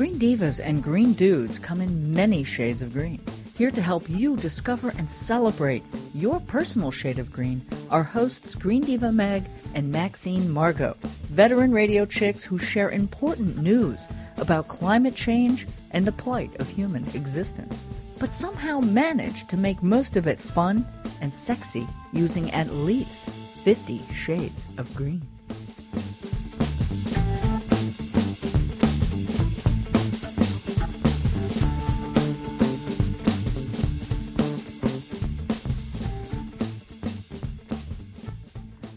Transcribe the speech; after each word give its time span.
Green 0.00 0.18
Divas 0.18 0.60
and 0.64 0.82
Green 0.82 1.12
Dudes 1.12 1.58
come 1.58 1.82
in 1.82 2.14
many 2.14 2.42
shades 2.42 2.80
of 2.80 2.94
green. 2.94 3.20
Here 3.54 3.70
to 3.70 3.82
help 3.82 4.08
you 4.08 4.34
discover 4.34 4.94
and 4.96 5.10
celebrate 5.10 5.82
your 6.14 6.40
personal 6.40 6.90
shade 6.90 7.18
of 7.18 7.30
green 7.30 7.60
are 7.90 8.02
hosts 8.02 8.54
Green 8.54 8.80
Diva 8.80 9.12
Meg 9.12 9.44
and 9.74 9.92
Maxine 9.92 10.50
Margot, 10.50 10.96
veteran 11.24 11.70
radio 11.70 12.06
chicks 12.06 12.42
who 12.42 12.56
share 12.56 12.88
important 12.88 13.58
news 13.58 14.08
about 14.38 14.68
climate 14.68 15.14
change 15.14 15.66
and 15.90 16.06
the 16.06 16.12
plight 16.12 16.58
of 16.60 16.70
human 16.70 17.04
existence, 17.08 17.84
but 18.18 18.32
somehow 18.32 18.80
manage 18.80 19.46
to 19.48 19.58
make 19.58 19.82
most 19.82 20.16
of 20.16 20.26
it 20.26 20.38
fun 20.38 20.82
and 21.20 21.34
sexy 21.34 21.86
using 22.14 22.50
at 22.52 22.70
least 22.70 23.20
50 23.64 24.00
shades 24.14 24.64
of 24.78 24.94
green. 24.94 25.20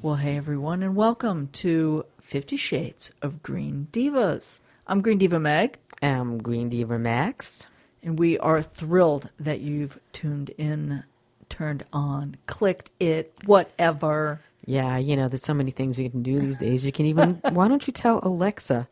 Well, 0.03 0.15
hey 0.15 0.35
everyone, 0.35 0.83
and 0.83 0.97
welcome 0.97 1.47
to 1.53 2.05
Fifty 2.19 2.57
Shades 2.57 3.13
of 3.21 3.41
Green 3.41 3.87
Divas. 3.93 4.59
I'm 4.85 5.01
Green 5.01 5.17
Diva 5.17 5.39
Meg, 5.39 5.79
I'm 6.01 6.39
Green 6.39 6.67
Diva 6.67 6.99
Max. 6.99 7.69
and 8.03 8.19
we 8.19 8.37
are 8.39 8.61
thrilled 8.61 9.29
that 9.39 9.61
you've 9.61 9.97
tuned 10.11 10.49
in, 10.57 11.05
turned 11.47 11.85
on, 11.93 12.35
clicked 12.47 12.91
it, 12.99 13.33
whatever. 13.45 14.41
Yeah, 14.65 14.97
you 14.97 15.15
know, 15.15 15.29
there's 15.29 15.41
so 15.41 15.53
many 15.53 15.71
things 15.71 15.97
you 15.97 16.09
can 16.09 16.21
do 16.21 16.37
these 16.37 16.57
days. 16.57 16.83
You 16.83 16.91
can 16.91 17.05
even, 17.05 17.35
why 17.51 17.69
don't 17.69 17.87
you 17.87 17.93
tell 17.93 18.19
Alexa, 18.23 18.89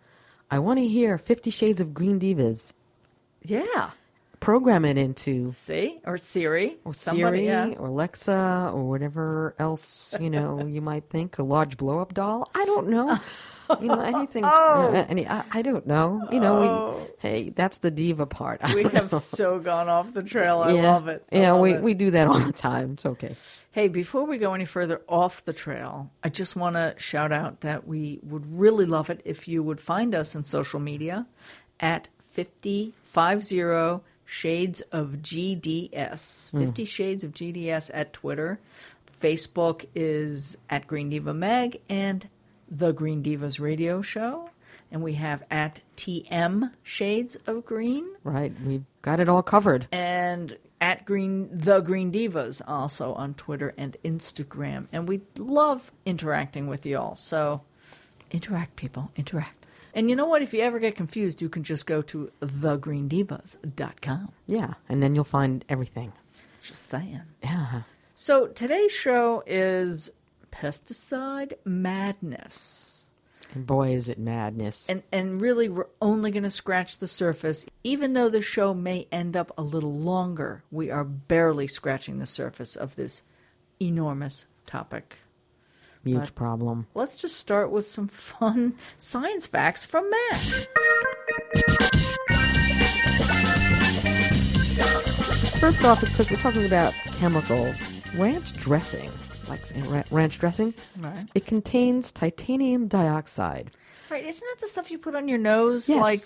I 0.49 0.59
want 0.59 0.79
to 0.79 0.87
hear 0.87 1.17
Fifty 1.17 1.51
Shades 1.51 1.81
of 1.81 1.93
Green 1.93 2.21
Divas. 2.21 2.71
Yeah. 3.43 3.89
Program 4.41 4.83
it 4.85 4.97
into 4.97 5.51
See? 5.51 6.01
Or 6.05 6.17
Siri. 6.17 6.77
or 6.83 6.93
Somebody, 6.93 7.45
Siri 7.45 7.45
yeah. 7.47 7.67
or 7.77 7.87
Alexa 7.87 8.71
or 8.73 8.89
whatever 8.89 9.55
else, 9.59 10.13
you 10.19 10.29
know, 10.31 10.65
you 10.65 10.81
might 10.81 11.09
think. 11.09 11.37
A 11.37 11.43
large 11.43 11.77
blow 11.77 11.99
up 11.99 12.13
doll? 12.13 12.49
I 12.55 12.65
don't 12.65 12.87
know. 12.89 13.17
You 13.79 13.87
know, 13.87 14.01
anything's, 14.01 14.47
Oh. 14.51 14.91
uh, 14.93 15.05
any, 15.07 15.25
I, 15.27 15.43
I 15.51 15.61
don't 15.61 15.85
know. 15.87 16.27
You 16.31 16.39
know, 16.41 16.97
we, 16.99 17.13
hey, 17.19 17.49
that's 17.51 17.77
the 17.77 17.91
diva 17.91 18.25
part. 18.25 18.59
I 18.63 18.73
We 18.75 18.83
have 18.83 19.11
know. 19.11 19.19
so 19.19 19.59
gone 19.59 19.87
off 19.87 20.11
the 20.11 20.23
trail. 20.23 20.59
I 20.59 20.73
yeah. 20.73 20.91
love 20.91 21.07
it. 21.07 21.23
I 21.31 21.37
Yeah, 21.37 21.51
love 21.53 21.61
we, 21.61 21.73
it. 21.75 21.81
we 21.83 21.93
do 21.93 22.11
that 22.11 22.27
all 22.27 22.39
the 22.39 22.51
time. 22.51 22.93
It's 22.93 23.05
okay. 23.05 23.35
Hey, 23.71 23.87
before 23.87 24.25
we 24.25 24.39
go 24.39 24.53
any 24.55 24.65
further 24.65 25.01
off 25.07 25.45
the 25.45 25.53
trail, 25.53 26.11
I 26.23 26.29
just 26.29 26.55
want 26.57 26.75
to 26.77 26.95
shout 26.97 27.31
out 27.31 27.61
that 27.61 27.87
we 27.87 28.19
would 28.23 28.45
really 28.59 28.87
love 28.87 29.09
it 29.11 29.21
if 29.23 29.47
you 29.47 29.61
would 29.63 29.79
find 29.79 30.13
us 30.15 30.33
in 30.35 30.43
social 30.45 30.79
media 30.79 31.27
at 31.79 32.09
5050 32.19 34.01
Shades 34.31 34.79
of 34.93 35.17
GDS. 35.17 36.51
50 36.51 36.83
hmm. 36.83 36.85
Shades 36.85 37.25
of 37.25 37.33
GDS 37.33 37.91
at 37.93 38.13
Twitter. 38.13 38.61
Facebook 39.19 39.85
is 39.93 40.57
at 40.69 40.87
Green 40.87 41.09
Diva 41.09 41.33
Meg 41.33 41.81
and 41.89 42.29
The 42.69 42.93
Green 42.93 43.21
Divas 43.21 43.59
Radio 43.59 44.01
Show. 44.01 44.49
And 44.89 45.03
we 45.03 45.15
have 45.15 45.43
at 45.51 45.81
TM 45.97 46.71
Shades 46.81 47.35
of 47.45 47.65
Green 47.65 48.07
Right. 48.23 48.53
We've 48.65 48.85
got 49.01 49.19
it 49.19 49.27
all 49.27 49.43
covered. 49.43 49.87
and 49.91 50.57
at 50.79 51.03
Green 51.03 51.49
the 51.51 51.81
Green 51.81 52.09
Divas 52.09 52.61
also 52.65 53.13
on 53.13 53.33
Twitter 53.33 53.73
and 53.77 53.97
Instagram. 54.05 54.87
And 54.93 55.09
we 55.09 55.19
love 55.37 55.91
interacting 56.05 56.67
with 56.67 56.85
y'all. 56.85 57.15
So 57.15 57.63
interact, 58.31 58.77
people, 58.77 59.11
interact. 59.17 59.60
And 59.93 60.09
you 60.09 60.15
know 60.15 60.25
what? 60.25 60.41
If 60.41 60.53
you 60.53 60.61
ever 60.61 60.79
get 60.79 60.95
confused, 60.95 61.41
you 61.41 61.49
can 61.49 61.63
just 61.63 61.85
go 61.85 62.01
to 62.03 62.31
thegreendivas.com. 62.41 64.31
Yeah. 64.47 64.73
And 64.89 65.03
then 65.03 65.15
you'll 65.15 65.23
find 65.23 65.65
everything. 65.69 66.13
Just 66.61 66.89
saying. 66.89 67.21
Yeah. 67.43 67.81
So 68.13 68.47
today's 68.47 68.91
show 68.91 69.43
is 69.45 70.11
pesticide 70.51 71.53
madness. 71.65 73.07
And 73.53 73.65
boy, 73.65 73.95
is 73.95 74.07
it 74.07 74.17
madness. 74.17 74.89
And 74.89 75.03
and 75.11 75.41
really 75.41 75.67
we're 75.67 75.87
only 76.01 76.31
going 76.31 76.43
to 76.43 76.49
scratch 76.49 76.99
the 76.99 77.07
surface. 77.07 77.65
Even 77.83 78.13
though 78.13 78.29
the 78.29 78.41
show 78.41 78.73
may 78.73 79.07
end 79.11 79.35
up 79.35 79.51
a 79.57 79.61
little 79.61 79.93
longer, 79.93 80.63
we 80.71 80.89
are 80.89 81.03
barely 81.03 81.67
scratching 81.67 82.19
the 82.19 82.25
surface 82.25 82.75
of 82.75 82.95
this 82.95 83.23
enormous 83.81 84.45
topic. 84.65 85.17
Huge 86.03 86.19
but- 86.19 86.35
problem. 86.35 86.87
Let's 86.95 87.21
just 87.21 87.37
start 87.37 87.71
with 87.71 87.85
some 87.87 88.07
fun 88.07 88.75
science 88.97 89.47
facts 89.47 89.85
from 89.85 90.09
Max. 90.09 90.67
First 95.59 95.83
off, 95.85 96.01
because 96.01 96.29
we're 96.31 96.37
talking 96.37 96.65
about 96.65 96.93
chemicals, 97.19 97.83
ranch 98.15 98.51
dressing, 98.53 99.11
like 99.47 99.61
ranch 100.11 100.39
dressing, 100.39 100.73
Right. 100.97 101.27
it 101.35 101.45
contains 101.45 102.11
titanium 102.11 102.87
dioxide. 102.87 103.69
Right, 104.09 104.25
isn't 104.25 104.43
that 104.45 104.59
the 104.59 104.67
stuff 104.67 104.89
you 104.89 104.97
put 104.97 105.15
on 105.15 105.27
your 105.27 105.37
nose 105.37 105.87
Yes. 105.87 106.01
like 106.01 106.19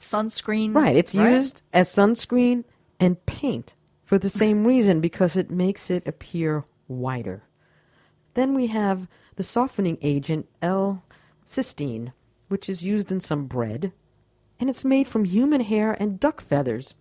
sunscreen? 0.00 0.74
Right. 0.74 0.96
It's 0.96 1.14
right? 1.14 1.34
used 1.34 1.62
as 1.72 1.88
sunscreen 1.88 2.64
and 2.98 3.24
paint 3.26 3.74
for 4.04 4.18
the 4.18 4.30
same 4.30 4.64
reason 4.66 5.00
because 5.00 5.36
it 5.36 5.50
makes 5.50 5.90
it 5.90 6.06
appear 6.08 6.64
whiter. 6.86 7.42
Then 8.36 8.54
we 8.54 8.66
have 8.66 9.08
the 9.36 9.42
softening 9.42 9.96
agent 10.02 10.46
L-cysteine, 10.60 12.12
which 12.48 12.68
is 12.68 12.84
used 12.84 13.10
in 13.10 13.18
some 13.18 13.46
bread, 13.46 13.92
and 14.60 14.68
it's 14.68 14.84
made 14.84 15.08
from 15.08 15.24
human 15.24 15.62
hair 15.62 15.96
and 15.98 16.20
duck 16.20 16.42
feathers. 16.42 16.92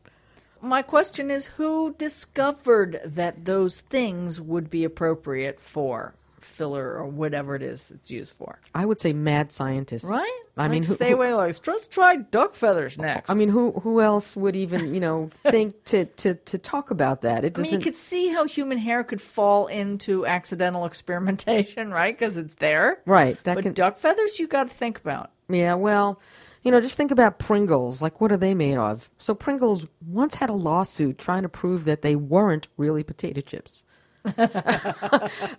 My 0.62 0.82
question 0.82 1.30
is 1.30 1.48
who 1.58 1.94
discovered 1.98 3.02
that 3.04 3.44
those 3.44 3.82
things 3.82 4.40
would 4.40 4.70
be 4.70 4.86
appropriate 4.86 5.60
for 5.60 6.16
filler 6.46 6.94
or 6.96 7.06
whatever 7.08 7.56
it 7.56 7.64
is 7.64 7.92
it's 7.92 8.10
used 8.12 8.34
for? 8.34 8.60
I 8.74 8.86
would 8.86 9.00
say 9.00 9.14
mad 9.14 9.52
scientists. 9.52 10.10
Right? 10.10 10.42
I 10.58 10.64
Like, 10.64 10.72
mean, 10.72 10.84
who, 10.84 10.94
stay 10.94 11.12
away. 11.12 11.34
Like, 11.34 11.56
let's 11.68 11.88
try 11.90 12.16
duck 12.16 12.54
feathers 12.54 12.98
next. 12.98 13.30
I 13.30 13.34
mean, 13.34 13.50
who 13.50 13.72
who 13.72 14.00
else 14.00 14.36
would 14.36 14.56
even 14.56 14.94
you 14.94 15.02
know 15.02 15.30
think 15.44 15.84
to, 15.86 16.06
to, 16.06 16.36
to 16.36 16.58
talk 16.58 16.92
about 16.92 17.24
that? 17.24 17.44
It 17.44 17.60
I 17.60 17.62
mean, 17.64 17.74
you 17.74 17.80
could 17.80 17.96
see 17.96 18.30
how 18.30 18.46
human 18.46 18.78
hair 18.78 19.04
could 19.04 19.22
fall 19.22 19.68
into 19.68 20.26
accidental 20.26 20.86
experimentation, 20.92 21.92
right? 21.92 22.18
Because 22.18 22.38
it's 22.38 22.54
there. 22.56 23.02
right. 23.06 23.38
That 23.44 23.56
but 23.56 23.64
can. 23.64 23.74
duck 23.74 23.98
feathers, 23.98 24.40
you 24.40 24.48
got 24.48 24.70
to 24.70 24.74
think 24.74 24.98
about. 25.00 25.32
Yeah. 25.50 25.76
Well, 25.76 26.20
you 26.64 26.72
know, 26.72 26.82
just 26.82 26.96
think 26.98 27.12
about 27.12 27.38
Pringles. 27.38 28.02
Like, 28.02 28.20
what 28.20 28.32
are 28.32 28.38
they 28.38 28.56
made 28.56 28.78
of? 28.78 29.10
So 29.20 29.36
Pringles 29.36 29.86
once 30.08 30.34
had 30.36 30.50
a 30.50 30.54
lawsuit 30.54 31.20
trying 31.20 31.44
to 31.44 31.50
prove 31.50 31.86
that 31.86 32.02
they 32.02 32.16
weren't 32.16 32.68
really 32.78 33.04
potato 33.04 33.42
chips. 33.42 33.84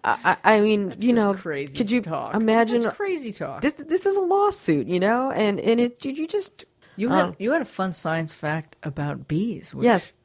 I, 0.04 0.36
I, 0.44 0.60
mean, 0.60 0.94
you 0.98 1.12
know, 1.12 1.34
crazy 1.34 1.76
could 1.76 1.90
you 1.90 2.00
talk. 2.00 2.34
imagine? 2.34 2.80
That's 2.80 2.96
crazy 2.96 3.32
talk. 3.32 3.62
This 3.62 3.74
this 3.76 4.06
is 4.06 4.16
a 4.16 4.20
lawsuit, 4.20 4.86
you 4.86 4.98
know, 4.98 5.30
and 5.30 5.60
and 5.60 5.80
it 5.80 6.04
you, 6.04 6.12
you 6.12 6.26
just 6.26 6.64
you 6.96 7.08
had 7.08 7.36
you 7.38 7.52
had 7.52 7.62
a 7.62 7.66
fun 7.66 7.92
science 7.92 8.32
fact 8.32 8.76
about 8.82 9.28
bees. 9.28 9.74
Which, 9.74 9.84
Yes. 9.84 10.16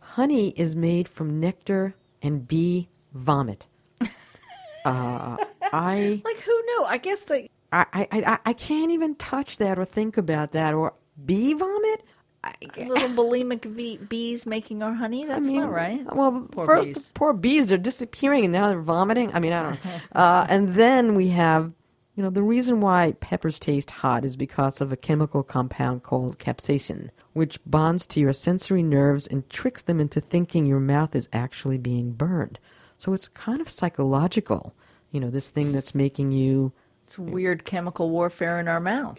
Honey 0.00 0.50
is 0.50 0.74
made 0.74 1.08
from 1.08 1.40
nectar 1.40 1.94
and 2.22 2.46
bee 2.46 2.88
vomit. 3.12 3.66
uh, 4.84 5.36
I, 5.72 6.22
Like 6.24 6.40
who 6.40 6.62
knew? 6.62 6.84
I 6.88 6.98
guess 6.98 7.22
they. 7.22 7.50
I, 7.72 7.86
I, 7.92 8.08
I, 8.12 8.38
I 8.46 8.52
can't 8.52 8.92
even 8.92 9.16
touch 9.16 9.58
that 9.58 9.78
or 9.78 9.84
think 9.84 10.16
about 10.16 10.52
that. 10.52 10.74
Or 10.74 10.94
bee 11.24 11.52
vomit? 11.54 12.02
Little 12.76 13.08
bulimic 13.10 13.74
bee, 13.76 13.96
bees 13.96 14.46
making 14.46 14.82
our 14.82 14.92
honey. 14.94 15.24
That's 15.24 15.44
I 15.46 15.48
mean, 15.48 15.60
not 15.60 15.70
right. 15.72 16.14
Well, 16.14 16.46
Poor 16.50 16.66
first, 16.66 16.86
bees. 16.86 17.08
the 17.08 17.12
poor 17.14 17.32
bees 17.32 17.72
are 17.72 17.76
disappearing 17.78 18.44
and 18.44 18.52
now 18.52 18.68
they're 18.68 18.80
vomiting. 18.80 19.32
I 19.34 19.40
mean, 19.40 19.52
I 19.52 19.62
don't 19.62 19.84
know. 19.84 19.90
uh, 20.20 20.46
and 20.48 20.74
then 20.74 21.14
we 21.14 21.28
have, 21.28 21.72
you 22.14 22.22
know, 22.22 22.30
the 22.30 22.42
reason 22.42 22.80
why 22.80 23.12
peppers 23.20 23.58
taste 23.58 23.90
hot 23.90 24.24
is 24.24 24.36
because 24.36 24.80
of 24.80 24.92
a 24.92 24.96
chemical 24.96 25.42
compound 25.42 26.02
called 26.02 26.38
capsaicin, 26.38 27.10
which 27.34 27.58
bonds 27.66 28.06
to 28.08 28.20
your 28.20 28.32
sensory 28.32 28.82
nerves 28.82 29.26
and 29.26 29.48
tricks 29.50 29.82
them 29.82 30.00
into 30.00 30.20
thinking 30.20 30.66
your 30.66 30.80
mouth 30.80 31.14
is 31.14 31.28
actually 31.32 31.78
being 31.78 32.12
burned. 32.12 32.58
So 32.98 33.12
it's 33.12 33.28
kind 33.28 33.60
of 33.60 33.68
psychological, 33.68 34.74
you 35.10 35.20
know, 35.20 35.28
this 35.30 35.50
thing 35.50 35.72
that's 35.72 35.94
making 35.94 36.32
you. 36.32 36.72
It's 37.02 37.18
weird 37.18 37.64
chemical 37.64 38.10
warfare 38.10 38.58
in 38.58 38.66
our 38.68 38.80
mouth. 38.80 39.18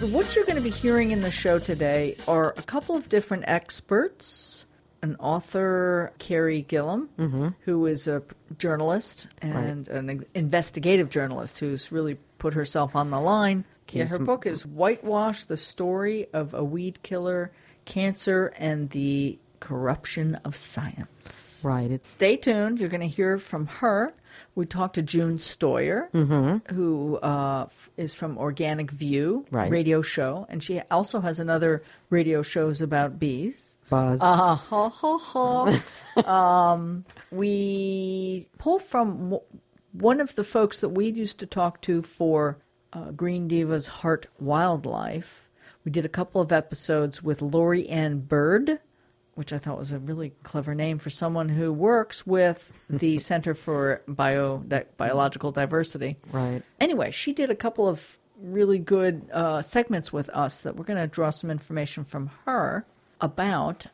What 0.00 0.36
you're 0.36 0.44
going 0.44 0.56
to 0.56 0.62
be 0.62 0.70
hearing 0.70 1.10
in 1.10 1.22
the 1.22 1.30
show 1.30 1.58
today 1.58 2.16
are 2.28 2.54
a 2.56 2.62
couple 2.62 2.94
of 2.94 3.08
different 3.08 3.44
experts. 3.48 4.64
An 5.02 5.16
author, 5.16 6.12
Carey 6.18 6.64
Gillam, 6.68 7.54
who 7.60 7.86
is 7.86 8.06
a 8.06 8.22
journalist 8.58 9.28
and 9.42 9.88
an 9.88 10.24
investigative 10.34 11.10
journalist 11.10 11.58
who's 11.58 11.90
really 11.90 12.16
put 12.38 12.54
herself 12.54 12.94
on 12.94 13.10
the 13.10 13.20
line. 13.20 13.64
Yeah, 13.90 14.04
her 14.06 14.18
book 14.18 14.46
is 14.46 14.64
Whitewash 14.64 15.44
the 15.44 15.56
Story 15.56 16.28
of 16.32 16.54
a 16.54 16.62
Weed 16.62 17.02
Killer, 17.02 17.50
Cancer, 17.84 18.52
and 18.56 18.90
the 18.90 19.38
corruption 19.60 20.34
of 20.44 20.54
science. 20.56 21.62
Right. 21.64 22.00
Stay 22.16 22.36
tuned. 22.36 22.78
You're 22.78 22.88
going 22.88 23.00
to 23.00 23.06
hear 23.08 23.38
from 23.38 23.66
her. 23.66 24.14
We 24.54 24.66
talked 24.66 24.94
to 24.96 25.02
June 25.02 25.38
Stoyer, 25.38 26.08
who 26.70 27.16
uh, 27.22 27.64
f- 27.66 27.90
is 27.96 28.14
from 28.14 28.38
Organic 28.38 28.90
View 28.90 29.46
Right. 29.50 29.70
radio 29.70 30.02
show, 30.02 30.46
and 30.48 30.62
she 30.62 30.80
also 30.90 31.20
has 31.20 31.40
another 31.40 31.82
radio 32.10 32.42
shows 32.42 32.80
about 32.80 33.18
bees. 33.18 33.76
Buzz. 33.90 34.20
Uh, 34.22 34.54
ha, 34.56 34.88
ha, 34.88 35.18
ha. 35.18 36.22
um, 36.72 37.04
we 37.30 38.48
pull 38.58 38.78
from 38.78 39.30
w- 39.30 39.42
one 39.92 40.20
of 40.20 40.34
the 40.34 40.44
folks 40.44 40.80
that 40.80 40.90
we 40.90 41.08
used 41.10 41.38
to 41.40 41.46
talk 41.46 41.80
to 41.82 42.02
for 42.02 42.58
uh, 42.92 43.10
Green 43.12 43.48
Diva's 43.48 43.86
Heart 43.86 44.26
Wildlife. 44.38 45.48
We 45.84 45.90
did 45.90 46.04
a 46.04 46.08
couple 46.10 46.40
of 46.40 46.52
episodes 46.52 47.22
with 47.22 47.40
Lori 47.40 47.88
Ann 47.88 48.20
Burd, 48.20 48.78
which 49.38 49.52
I 49.52 49.58
thought 49.58 49.78
was 49.78 49.92
a 49.92 50.00
really 50.00 50.32
clever 50.42 50.74
name 50.74 50.98
for 50.98 51.10
someone 51.10 51.48
who 51.48 51.72
works 51.72 52.26
with 52.26 52.72
the 52.90 53.18
Center 53.30 53.54
for 53.54 54.02
Bio 54.08 54.58
Di- 54.58 54.82
Biological 54.96 55.52
Diversity. 55.52 56.16
right. 56.32 56.60
Anyway, 56.80 57.12
she 57.12 57.32
did 57.32 57.48
a 57.48 57.54
couple 57.54 57.86
of 57.86 58.18
really 58.36 58.80
good 58.80 59.30
uh, 59.32 59.62
segments 59.62 60.12
with 60.12 60.28
us 60.30 60.62
that 60.62 60.74
we're 60.74 60.84
going 60.84 60.98
to 60.98 61.06
draw 61.06 61.30
some 61.30 61.52
information 61.52 62.02
from 62.02 62.32
her 62.46 62.84
about 63.20 63.86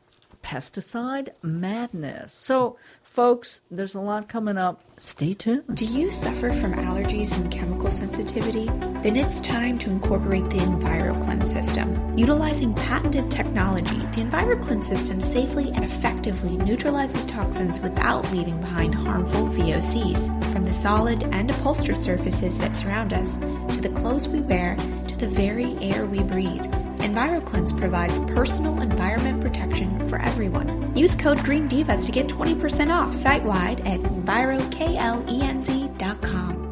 pesticide 0.43 1.29
madness. 1.43 2.33
So, 2.33 2.79
folks, 3.15 3.61
there's 3.71 3.95
a 3.95 4.01
lot 4.01 4.29
coming 4.29 4.59
up. 4.59 4.83
Stay 4.97 5.35
tuned. 5.35 5.63
Do 5.73 5.85
you 5.85 6.11
suffer 6.11 6.53
from 6.53 6.75
allergies 6.75 7.33
and 7.33 7.49
chemical 7.49 7.89
sensitivity? 7.89 8.67
Then 9.05 9.15
it's 9.15 9.41
time 9.41 9.79
to 9.79 9.91
incorporate 9.91 10.51
the 10.51 10.59
EnviroKlenz 10.59 11.47
system. 11.47 12.19
Utilizing 12.19 12.75
patented 12.75 13.31
technology, 13.31 13.99
the 13.99 14.23
EnviroKlenz 14.23 14.83
system 14.83 15.21
safely 15.21 15.71
and 15.71 15.85
effectively 15.85 16.57
neutralizes 16.57 17.25
toxins 17.25 17.81
without 17.81 18.29
leaving 18.33 18.61
behind 18.61 18.97
harmful 18.97 19.47
VOCs. 19.47 20.53
From 20.53 20.65
the 20.65 20.73
solid 20.73 21.23
and 21.33 21.53
upholstered 21.53 22.03
surfaces 22.03 22.59
that 22.59 22.75
surround 22.75 23.13
us, 23.13 23.37
to 23.37 23.81
the 23.81 23.91
clothes 23.91 24.27
we 24.27 24.41
wear, 24.41 24.75
to 25.07 25.17
the 25.17 25.29
very 25.29 25.77
air 25.81 26.05
we 26.05 26.21
breathe, 26.25 26.67
EnviroKlenz 27.05 27.79
provides 27.79 28.19
personal 28.33 28.81
environment 28.81 29.43
protection 29.43 30.09
for 30.09 30.19
everyone. 30.19 30.97
Use 30.97 31.15
code 31.15 31.37
GREENDIVAS 31.41 32.07
to 32.07 32.13
get 32.13 32.29
20% 32.29 32.91
off 32.91 33.13
site-wide 33.13 33.87
at 33.87 34.01
EnviroKlenz.com. 34.01 36.63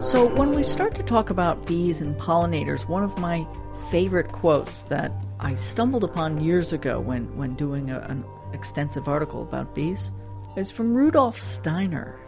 So, 0.00 0.32
when 0.36 0.54
we 0.54 0.62
start 0.62 0.94
to 0.94 1.02
talk 1.02 1.30
about 1.30 1.66
bees 1.66 2.00
and 2.00 2.16
pollinators, 2.16 2.86
one 2.86 3.02
of 3.02 3.18
my 3.18 3.44
favorite 3.90 4.30
quotes 4.30 4.84
that 4.84 5.10
I 5.40 5.56
stumbled 5.56 6.04
upon 6.04 6.40
years 6.40 6.72
ago 6.72 7.00
when, 7.00 7.36
when 7.36 7.54
doing 7.54 7.90
a, 7.90 7.98
an 7.98 8.24
extensive 8.52 9.08
article 9.08 9.42
about 9.42 9.74
bees 9.74 10.12
is 10.56 10.72
from 10.72 10.94
Rudolf 10.94 11.38
Steiner. 11.38 12.18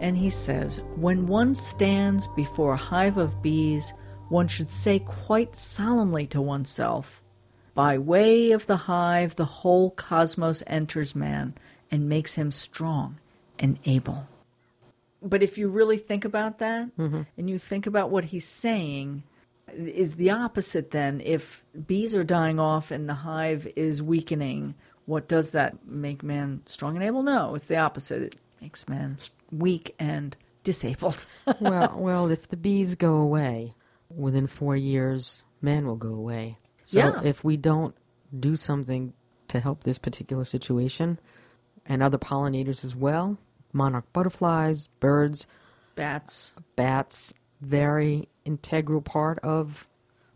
And 0.00 0.16
he 0.16 0.30
says, 0.30 0.82
When 0.96 1.26
one 1.26 1.54
stands 1.54 2.26
before 2.36 2.74
a 2.74 2.76
hive 2.76 3.16
of 3.16 3.42
bees, 3.42 3.92
one 4.28 4.48
should 4.48 4.70
say 4.70 4.98
quite 5.00 5.56
solemnly 5.56 6.26
to 6.28 6.40
oneself, 6.40 7.22
By 7.74 7.98
way 7.98 8.52
of 8.52 8.66
the 8.66 8.76
hive, 8.76 9.36
the 9.36 9.44
whole 9.44 9.90
cosmos 9.90 10.62
enters 10.66 11.14
man 11.14 11.54
and 11.90 12.08
makes 12.08 12.34
him 12.34 12.50
strong 12.50 13.18
and 13.58 13.78
able. 13.84 14.26
But 15.22 15.42
if 15.42 15.56
you 15.56 15.68
really 15.68 15.98
think 15.98 16.24
about 16.24 16.58
that 16.58 16.96
mm-hmm. 16.96 17.22
and 17.36 17.50
you 17.50 17.58
think 17.58 17.86
about 17.86 18.10
what 18.10 18.24
he's 18.24 18.46
saying, 18.46 19.22
is 19.72 20.16
the 20.16 20.30
opposite 20.30 20.90
then. 20.90 21.20
If 21.24 21.64
bees 21.86 22.14
are 22.14 22.24
dying 22.24 22.58
off 22.58 22.90
and 22.90 23.08
the 23.08 23.14
hive 23.14 23.70
is 23.76 24.02
weakening, 24.02 24.74
what 25.06 25.28
does 25.28 25.50
that 25.50 25.86
make 25.86 26.22
man 26.22 26.62
strong 26.66 26.94
and 26.96 27.04
able? 27.04 27.22
No, 27.22 27.54
it's 27.54 27.66
the 27.66 27.76
opposite. 27.78 28.22
It 28.22 28.36
makes 28.60 28.88
man 28.88 29.16
weak 29.50 29.94
and 29.98 30.36
disabled. 30.64 31.26
well, 31.60 31.94
well, 31.96 32.30
if 32.30 32.48
the 32.48 32.56
bees 32.56 32.94
go 32.94 33.16
away 33.16 33.74
within 34.14 34.46
four 34.46 34.76
years, 34.76 35.42
man 35.60 35.86
will 35.86 35.96
go 35.96 36.14
away. 36.14 36.58
So 36.84 36.98
Yeah. 36.98 37.20
if 37.24 37.42
we 37.44 37.56
don't 37.56 37.94
do 38.38 38.56
something 38.56 39.12
to 39.48 39.60
help 39.60 39.84
this 39.84 39.98
particular 39.98 40.44
situation, 40.44 41.18
and 41.84 42.02
other 42.02 42.16
pollinators 42.18 42.84
as 42.84 42.94
well, 42.94 43.36
monarch 43.72 44.10
butterflies, 44.12 44.86
birds, 45.00 45.46
Bats. 45.96 46.54
bats, 46.76 47.34
very 47.60 48.28
integral 48.44 49.02
part 49.02 49.38
of 49.40 49.88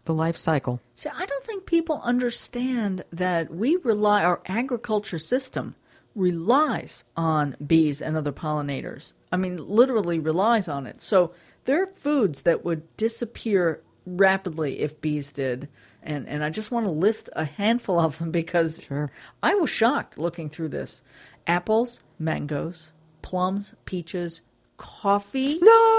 the 0.06 0.14
life 0.14 0.36
cycle. 0.36 0.80
See, 0.94 1.10
I 1.10 1.26
don't 1.26 1.44
think 1.44 1.66
people 1.66 2.00
understand 2.02 3.04
that 3.12 3.52
we 3.52 3.76
rely, 3.76 4.24
our 4.24 4.40
agriculture 4.46 5.18
system 5.18 5.74
relies 6.14 7.04
on 7.16 7.56
bees 7.64 8.00
and 8.00 8.16
other 8.16 8.32
pollinators. 8.32 9.12
I 9.30 9.36
mean, 9.36 9.58
literally 9.58 10.18
relies 10.18 10.68
on 10.68 10.86
it. 10.86 11.02
So 11.02 11.32
there 11.66 11.82
are 11.82 11.86
foods 11.86 12.42
that 12.42 12.64
would 12.64 12.96
disappear 12.96 13.82
rapidly 14.06 14.80
if 14.80 15.00
bees 15.00 15.30
did. 15.32 15.68
And, 16.02 16.26
and 16.28 16.42
I 16.42 16.50
just 16.50 16.70
want 16.70 16.86
to 16.86 16.90
list 16.90 17.28
a 17.34 17.44
handful 17.44 18.00
of 18.00 18.18
them 18.18 18.30
because 18.42 18.80
Sure. 18.82 19.10
I 19.42 19.54
was 19.56 19.68
shocked 19.68 20.16
looking 20.16 20.48
through 20.48 20.68
this 20.68 21.02
apples, 21.46 22.00
mangoes, 22.18 22.92
plums, 23.22 23.74
peaches, 23.84 24.40
coffee. 24.78 25.58
No! 25.60 25.95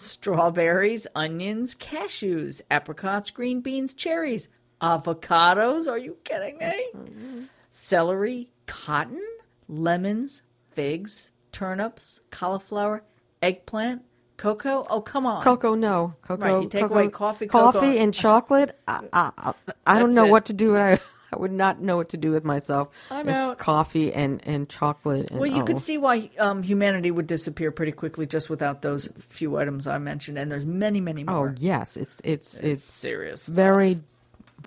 Strawberries, 0.00 1.06
onions, 1.14 1.74
cashews, 1.74 2.60
apricots, 2.70 3.30
green 3.30 3.60
beans, 3.60 3.94
cherries, 3.94 4.48
avocados. 4.80 5.88
Are 5.88 5.98
you 5.98 6.16
kidding 6.24 6.58
me? 6.58 7.46
Celery, 7.70 8.50
cotton, 8.66 9.24
lemons, 9.68 10.42
figs, 10.70 11.30
turnips, 11.52 12.20
cauliflower, 12.30 13.04
eggplant, 13.42 14.02
cocoa. 14.36 14.86
Oh, 14.88 15.00
come 15.00 15.26
on. 15.26 15.42
Cocoa, 15.42 15.74
no. 15.74 16.14
Cocoa. 16.22 16.44
Right, 16.44 16.62
you 16.62 16.68
take 16.68 16.82
cocoa, 16.82 16.94
away 16.94 17.08
coffee, 17.08 17.46
coffee, 17.46 17.98
and 17.98 18.12
chocolate. 18.14 18.78
I, 18.88 19.00
I, 19.12 19.30
I, 19.36 19.54
I 19.86 19.98
don't 19.98 20.14
know 20.14 20.26
it. 20.26 20.30
what 20.30 20.46
to 20.46 20.52
do. 20.52 20.98
I, 21.32 21.36
would 21.36 21.52
not 21.52 21.80
know 21.80 21.96
what 21.96 22.10
to 22.10 22.16
do 22.16 22.30
with 22.30 22.44
myself. 22.44 22.88
I'm 23.10 23.28
out. 23.28 23.58
Coffee 23.58 24.12
and, 24.12 24.40
and 24.44 24.68
chocolate. 24.68 25.30
And, 25.30 25.40
Well, 25.40 25.50
you 25.50 25.62
oh. 25.62 25.64
could 25.64 25.78
see 25.78 25.98
why 25.98 26.30
um, 26.38 26.62
humanity 26.62 27.10
would 27.10 27.26
disappear 27.26 27.70
pretty 27.70 27.92
quickly 27.92 28.26
just 28.26 28.50
without 28.50 28.82
those 28.82 29.08
few 29.18 29.56
items 29.56 29.86
I 29.86 29.98
mentioned, 29.98 30.38
and 30.38 30.50
there's 30.50 30.66
many, 30.66 31.00
many 31.00 31.24
more. 31.24 31.50
Oh 31.50 31.54
yes, 31.58 31.96
it's 31.96 32.20
it's 32.24 32.58
it's, 32.58 32.84
serious 32.84 33.42
stuff. 33.42 33.54
very 33.54 34.00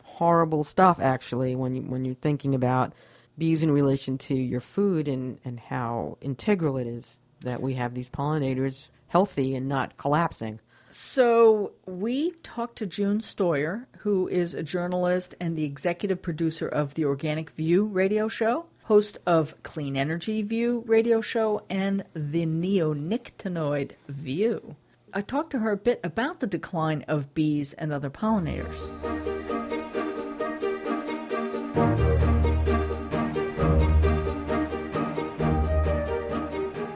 horrible 0.04 0.64
stuff 0.64 1.00
actually 1.00 1.56
when 1.56 1.76
you 1.76 1.82
when 1.82 2.06
you're 2.06 2.16
thinking 2.16 2.54
about 2.54 2.94
bees 3.38 3.64
in 3.64 3.72
relation 3.72 4.18
to 4.18 4.36
your 4.36 4.62
food 4.62 5.08
and 5.08 5.40
and 5.44 5.60
how 5.60 6.18
integral 6.22 6.78
it 6.78 6.88
is 6.88 7.18
that 7.42 7.62
we 7.62 7.74
have 7.74 7.94
these 7.94 8.10
pollinators 8.10 8.88
healthy 9.08 9.56
and 9.56 9.68
not 9.68 9.98
collapsing. 9.98 10.60
So 10.94 11.72
we 11.88 12.34
talked 12.44 12.76
to 12.76 12.86
June 12.86 13.20
Stoyer, 13.20 13.88
who 14.02 14.28
is 14.28 14.54
a 14.54 14.62
journalist 14.62 15.34
and 15.42 15.58
the 15.58 15.64
executive 15.64 16.22
producer 16.22 16.68
of 16.68 16.94
the 16.94 17.06
Organic 17.06 17.50
View 17.50 17.86
radio 17.86 18.28
show, 18.28 18.68
host 18.84 19.18
of 19.26 19.56
Clean 19.64 19.98
Energy 19.98 20.44
View 20.44 20.84
radio 20.86 21.20
show, 21.20 21.64
and 21.68 22.04
the 22.14 22.46
Neonicotinoid 22.46 23.94
View. 24.08 24.76
I 25.12 25.22
talked 25.22 25.50
to 25.54 25.60
her 25.60 25.72
a 25.72 25.78
bit 25.78 26.00
about 26.04 26.42
the 26.42 26.48
decline 26.48 27.04
of 27.08 27.34
bees 27.34 27.74
and 27.74 27.92
other 27.92 28.12
pollinators. 28.12 28.92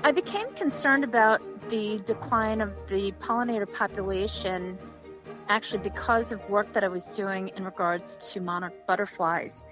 I 0.03 0.11
became 0.11 0.53
concerned 0.53 1.03
about 1.03 1.41
the 1.69 1.99
decline 2.05 2.61
of 2.61 2.71
the 2.87 3.11
pollinator 3.19 3.71
population 3.71 4.77
actually 5.49 5.79
because 5.79 6.31
of 6.31 6.49
work 6.49 6.71
that 6.73 6.83
I 6.83 6.87
was 6.87 7.03
doing 7.15 7.49
in 7.55 7.65
regards 7.65 8.17
to 8.33 8.41
monarch 8.41 8.73
butterflies. 8.85 9.63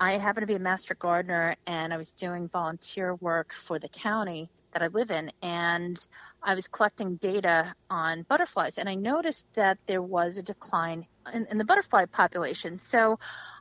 I 0.00 0.18
happen 0.18 0.40
to 0.40 0.46
be 0.46 0.54
a 0.54 0.60
master 0.60 0.94
gardener 0.94 1.56
and 1.66 1.92
I 1.92 1.96
was 1.96 2.10
doing 2.12 2.48
volunteer 2.48 3.14
work 3.16 3.52
for 3.52 3.78
the 3.78 3.88
county 3.88 4.50
that 4.72 4.82
I 4.82 4.88
live 4.88 5.12
in 5.12 5.30
and 5.42 6.04
I 6.42 6.56
was 6.56 6.66
collecting 6.66 7.16
data 7.16 7.74
on 7.88 8.22
butterflies 8.28 8.78
and 8.78 8.88
I 8.88 8.96
noticed 8.96 9.46
that 9.54 9.78
there 9.86 10.02
was 10.02 10.36
a 10.36 10.42
decline 10.42 11.06
in, 11.32 11.46
in 11.46 11.58
the 11.58 11.64
butterfly 11.64 12.06
population. 12.06 12.80
So 12.80 13.18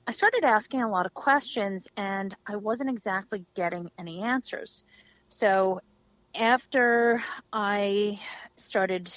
I 0.07 0.11
started 0.11 0.43
asking 0.43 0.81
a 0.81 0.89
lot 0.89 1.05
of 1.05 1.13
questions 1.13 1.87
and 1.95 2.35
I 2.47 2.55
wasn't 2.55 2.89
exactly 2.89 3.45
getting 3.55 3.91
any 3.99 4.21
answers. 4.21 4.83
So 5.29 5.79
after 6.35 7.23
I 7.51 8.19
started 8.57 9.11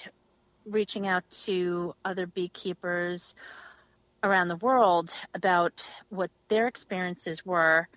reaching 0.65 1.07
out 1.07 1.29
to 1.45 1.95
other 2.05 2.27
beekeepers 2.27 3.35
around 4.23 4.49
the 4.49 4.57
world 4.57 5.15
about 5.35 5.89
what 6.09 6.31
their 6.49 6.67
experiences 6.67 7.45
were, 7.45 7.89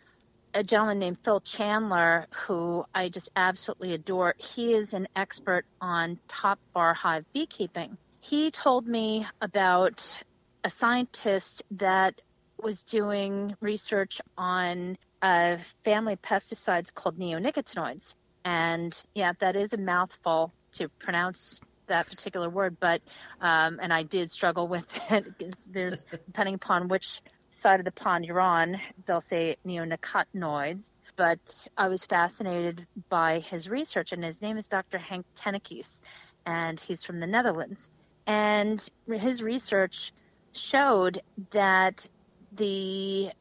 a 0.53 0.63
gentleman 0.63 0.99
named 0.99 1.17
Phil 1.23 1.41
Chandler, 1.41 2.27
who 2.33 2.85
I 2.93 3.09
just 3.09 3.29
absolutely 3.35 3.93
adore. 3.93 4.35
He 4.37 4.73
is 4.73 4.93
an 4.93 5.07
expert 5.15 5.65
on 5.81 6.19
top 6.27 6.59
bar 6.73 6.93
hive 6.93 7.25
beekeeping. 7.33 7.97
He 8.21 8.51
told 8.51 8.87
me 8.87 9.27
about 9.41 10.17
a 10.63 10.69
scientist 10.69 11.63
that 11.71 12.19
was 12.61 12.81
doing 12.83 13.55
research 13.61 14.21
on 14.37 14.97
a 15.21 15.59
family 15.83 16.13
of 16.13 16.21
pesticides 16.21 16.93
called 16.93 17.17
neonicotinoids. 17.17 18.15
And 18.45 18.99
yeah, 19.13 19.33
that 19.39 19.55
is 19.55 19.73
a 19.73 19.77
mouthful 19.77 20.53
to 20.73 20.89
pronounce 20.89 21.59
that 21.87 22.07
particular 22.07 22.49
word, 22.49 22.77
but 22.79 23.01
um, 23.41 23.79
and 23.81 23.91
I 23.91 24.03
did 24.03 24.31
struggle 24.31 24.67
with 24.67 24.85
it. 25.11 25.25
There's 25.71 26.03
depending 26.03 26.55
upon 26.55 26.87
which 26.87 27.21
side 27.49 27.79
of 27.79 27.85
the 27.85 27.91
pond 27.91 28.25
you're 28.25 28.39
on, 28.39 28.79
they'll 29.05 29.21
say 29.21 29.57
neonicotinoids. 29.65 30.91
But 31.15 31.67
I 31.77 31.89
was 31.89 32.05
fascinated 32.05 32.87
by 33.09 33.39
his 33.39 33.67
research, 33.67 34.13
and 34.13 34.23
his 34.23 34.41
name 34.41 34.57
is 34.57 34.67
Dr. 34.67 34.97
Hank 34.97 35.25
Tennekes, 35.35 35.99
and 36.45 36.79
he's 36.79 37.03
from 37.03 37.19
the 37.19 37.27
Netherlands. 37.27 37.89
And 38.25 38.81
his 39.07 39.43
research 39.43 40.13
showed 40.53 41.21
that 41.51 42.07
the 42.53 43.31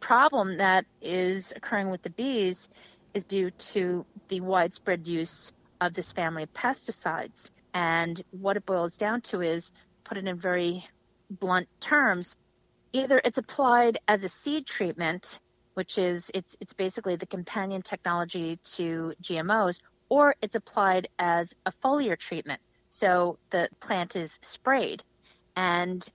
problem 0.00 0.58
that 0.58 0.84
is 1.00 1.52
occurring 1.56 1.90
with 1.90 2.02
the 2.02 2.10
bees 2.10 2.68
is 3.14 3.24
due 3.24 3.50
to 3.50 4.04
the 4.32 4.40
widespread 4.40 5.06
use 5.06 5.52
of 5.82 5.92
this 5.92 6.10
family 6.10 6.44
of 6.44 6.52
pesticides. 6.54 7.50
And 7.74 8.20
what 8.30 8.56
it 8.56 8.64
boils 8.64 8.96
down 8.96 9.20
to 9.22 9.42
is, 9.42 9.70
put 10.04 10.16
it 10.16 10.26
in 10.26 10.38
very 10.38 10.86
blunt 11.28 11.68
terms, 11.80 12.34
either 12.94 13.20
it's 13.26 13.36
applied 13.36 13.98
as 14.08 14.24
a 14.24 14.30
seed 14.30 14.66
treatment, 14.66 15.38
which 15.74 15.98
is 15.98 16.30
it's 16.32 16.56
it's 16.60 16.72
basically 16.72 17.16
the 17.16 17.26
companion 17.26 17.82
technology 17.82 18.58
to 18.76 19.12
GMOs, 19.22 19.80
or 20.08 20.34
it's 20.40 20.54
applied 20.54 21.08
as 21.18 21.52
a 21.66 21.72
foliar 21.84 22.18
treatment. 22.18 22.62
So 22.88 23.38
the 23.50 23.68
plant 23.80 24.16
is 24.16 24.38
sprayed 24.40 25.04
and 25.56 26.06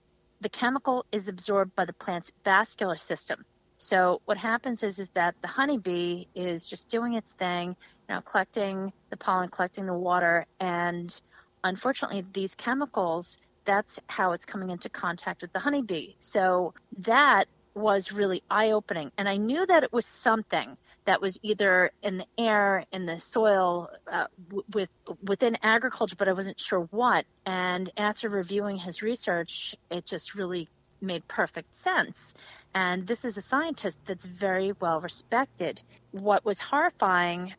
the 0.42 0.50
chemical 0.50 1.06
is 1.12 1.28
absorbed 1.28 1.76
by 1.76 1.86
the 1.86 1.94
plant's 1.94 2.32
vascular 2.44 2.98
system. 2.98 3.46
So 3.78 4.22
what 4.26 4.38
happens 4.38 4.84
is 4.84 5.00
is 5.00 5.10
that 5.10 5.36
the 5.42 5.48
honeybee 5.48 6.26
is 6.36 6.66
just 6.66 6.90
doing 6.90 7.14
its 7.14 7.34
thing, 7.34 7.76
you 8.10 8.16
know, 8.16 8.22
collecting 8.22 8.92
the 9.10 9.18
pollen, 9.18 9.50
collecting 9.50 9.86
the 9.86 9.94
water, 9.94 10.46
and 10.60 11.20
unfortunately 11.64 12.26
these 12.34 12.56
chemicals 12.56 13.38
that's 13.66 14.00
how 14.08 14.32
it's 14.32 14.46
coming 14.46 14.70
into 14.70 14.90
contact 14.90 15.42
with 15.42 15.52
the 15.52 15.60
honeybee. 15.60 16.14
So 16.20 16.74
that 17.00 17.48
was 17.76 18.12
really 18.12 18.42
eye 18.50 18.72
opening. 18.72 19.12
And 19.18 19.30
I 19.30 19.38
knew 19.38 19.66
that 19.66 19.84
it 19.84 19.94
was 19.94 20.06
something 20.06 20.78
that 21.06 21.22
was 21.22 21.38
either 21.44 21.92
in 22.02 22.18
the 22.18 22.26
air, 22.38 22.86
in 22.92 23.06
the 23.06 23.20
soil, 23.20 23.90
uh, 24.12 24.26
with 24.74 24.90
within 25.24 25.58
agriculture, 25.62 26.16
but 26.18 26.28
I 26.28 26.34
wasn't 26.34 26.60
sure 26.60 26.88
what. 26.92 27.26
And 27.46 27.92
after 27.98 28.30
reviewing 28.30 28.78
his 28.78 29.02
research, 29.02 29.76
it 29.92 30.06
just 30.06 30.34
really 30.34 30.70
made 31.02 31.28
perfect 31.28 31.76
sense. 31.76 32.34
And 32.78 33.08
this 33.08 33.26
is 33.26 33.38
a 33.38 33.42
scientist 33.42 33.98
that's 34.06 34.24
very 34.24 34.72
well 34.80 35.02
respected. 35.02 35.82
What 36.12 36.46
was 36.46 36.60
horrifying 36.60 37.56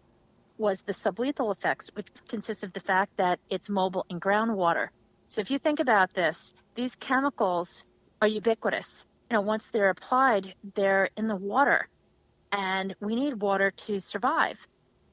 was 0.58 0.82
the 0.82 0.92
sublethal 0.92 1.50
effects, 1.50 1.90
which 1.94 2.06
consists 2.28 2.62
of 2.62 2.72
the 2.72 2.86
fact 2.92 3.16
that 3.16 3.40
it's 3.50 3.68
mobile 3.68 4.06
in 4.10 4.20
groundwater. 4.20 4.90
So 5.28 5.40
if 5.40 5.50
you 5.50 5.58
think 5.58 5.80
about 5.80 6.14
this, 6.14 6.54
these 6.76 6.94
chemicals 6.94 7.84
are 8.22 8.28
ubiquitous. 8.28 9.06
You 9.28 9.34
know, 9.34 9.40
once 9.40 9.66
they're 9.66 9.90
applied, 9.90 10.54
they're 10.76 11.10
in 11.16 11.26
the 11.26 11.34
water, 11.34 11.88
and 12.52 12.94
we 13.00 13.16
need 13.16 13.42
water 13.42 13.72
to 13.72 13.98
survive. 13.98 14.58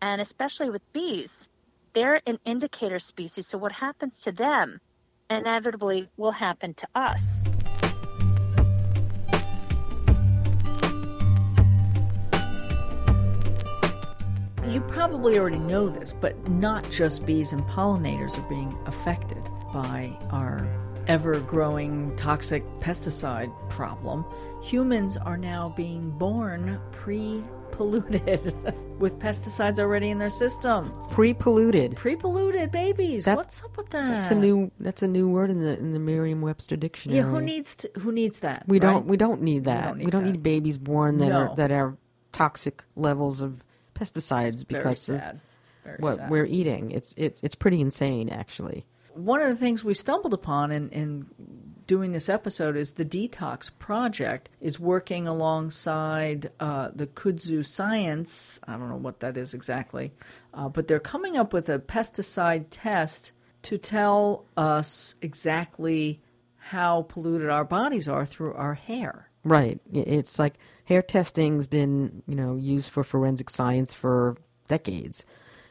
And 0.03 0.21
especially 0.21 0.69
with 0.69 0.83
bees, 0.93 1.49
they're 1.93 2.21
an 2.27 2.37
indicator 2.45 2.99
species. 2.99 3.47
So 3.47 3.57
what 3.57 3.71
happens 3.71 4.21
to 4.21 4.31
them 4.31 4.79
inevitably 5.31 6.09
will 6.15 6.31
happen 6.45 6.75
to 6.75 6.87
us. 6.93 7.43
You 14.69 14.81
probably 14.81 15.37
already 15.39 15.59
know 15.59 15.87
this, 15.89 16.11
but 16.13 16.47
not 16.49 16.89
just 16.89 17.25
bees 17.25 17.53
and 17.53 17.63
pollinators 17.63 18.37
are 18.37 18.49
being 18.49 18.75
affected 18.85 19.41
by 19.73 20.17
our 20.31 20.67
ever 21.07 21.39
growing 21.41 22.15
toxic 22.15 22.63
pesticide 22.79 23.51
problem, 23.69 24.25
humans 24.63 25.17
are 25.17 25.37
now 25.37 25.73
being 25.77 26.09
born 26.11 26.79
pre 26.91 27.43
polluted 27.71 28.53
with 28.99 29.19
pesticides 29.19 29.79
already 29.79 30.09
in 30.09 30.17
their 30.17 30.29
system. 30.29 30.93
Pre-polluted. 31.11 31.95
Pre-polluted 31.97 32.71
babies. 32.71 33.25
That- 33.25 33.35
What's 33.37 33.61
up 33.63 33.75
with 33.77 33.89
that? 33.91 34.09
That's 34.09 34.31
a 34.31 34.35
new. 34.35 34.71
That's 34.79 35.03
a 35.03 35.07
new 35.07 35.29
word 35.29 35.51
in 35.51 35.59
the 35.63 35.77
in 35.77 35.93
the 35.93 35.99
Merriam-Webster 35.99 36.75
dictionary. 36.77 37.19
Yeah, 37.19 37.25
who 37.25 37.41
needs 37.41 37.75
to, 37.75 37.91
who 37.99 38.11
needs 38.11 38.39
that? 38.39 38.63
We 38.67 38.79
right? 38.79 38.91
don't. 38.91 39.05
We 39.05 39.17
don't 39.17 39.41
need 39.41 39.65
that. 39.65 39.83
don't 39.85 39.99
We 39.99 40.09
don't 40.11 40.23
need 40.23 40.41
babies 40.43 40.77
born 40.77 41.17
that 41.19 41.27
No. 41.29 41.37
are 41.49 41.55
that 41.55 41.71
are 41.71 41.97
toxic 42.31 42.83
levels 42.95 43.41
of 43.41 43.61
pesticides 43.95 44.67
because 44.67 45.09
of 45.09 45.21
what 45.99 46.17
sad. 46.17 46.29
we're 46.29 46.45
eating. 46.45 46.91
It's 46.91 47.13
it's 47.17 47.41
it's 47.41 47.55
pretty 47.55 47.81
insane, 47.81 48.29
actually. 48.29 48.85
one 49.13 49.41
of 49.41 49.47
the 49.47 49.55
things 49.55 49.83
we 49.83 49.93
stumbled 49.93 50.33
upon 50.33 50.71
in, 50.71 50.89
in 50.89 51.25
doing 51.87 52.11
this 52.11 52.29
episode 52.29 52.75
is 52.75 52.93
the 52.93 53.05
Detox 53.05 53.71
Project 53.79 54.49
is 54.59 54.79
working 54.79 55.27
alongside 55.27 56.51
uh, 56.59 56.89
the 56.93 57.07
Kudzu 57.07 57.65
Science. 57.65 58.59
I 58.67 58.73
don't 58.73 58.89
know 58.89 58.95
what 58.97 59.19
that 59.21 59.37
is 59.37 59.53
exactly, 59.53 60.11
uh, 60.53 60.67
but 60.69 60.87
they're 60.87 60.99
coming 60.99 61.37
up 61.37 61.53
with 61.53 61.69
a 61.69 61.79
pesticide 61.79 62.65
test 62.69 63.33
to 63.63 63.77
tell 63.77 64.45
us 64.57 65.15
exactly 65.21 66.21
how 66.57 67.03
polluted 67.03 67.49
our 67.49 67.65
bodies 67.65 68.07
are 68.07 68.25
through 68.25 68.53
our 68.53 68.73
hair. 68.73 69.29
Right. 69.45 69.79
It's 69.93 70.39
like 70.39 70.55
hair 70.85 71.03
testing's 71.03 71.67
been 71.67 72.23
you 72.27 72.35
know 72.35 72.55
used 72.55 72.89
for 72.89 73.03
forensic 73.03 73.49
science 73.49 73.93
for 73.93 74.35
decades, 74.67 75.23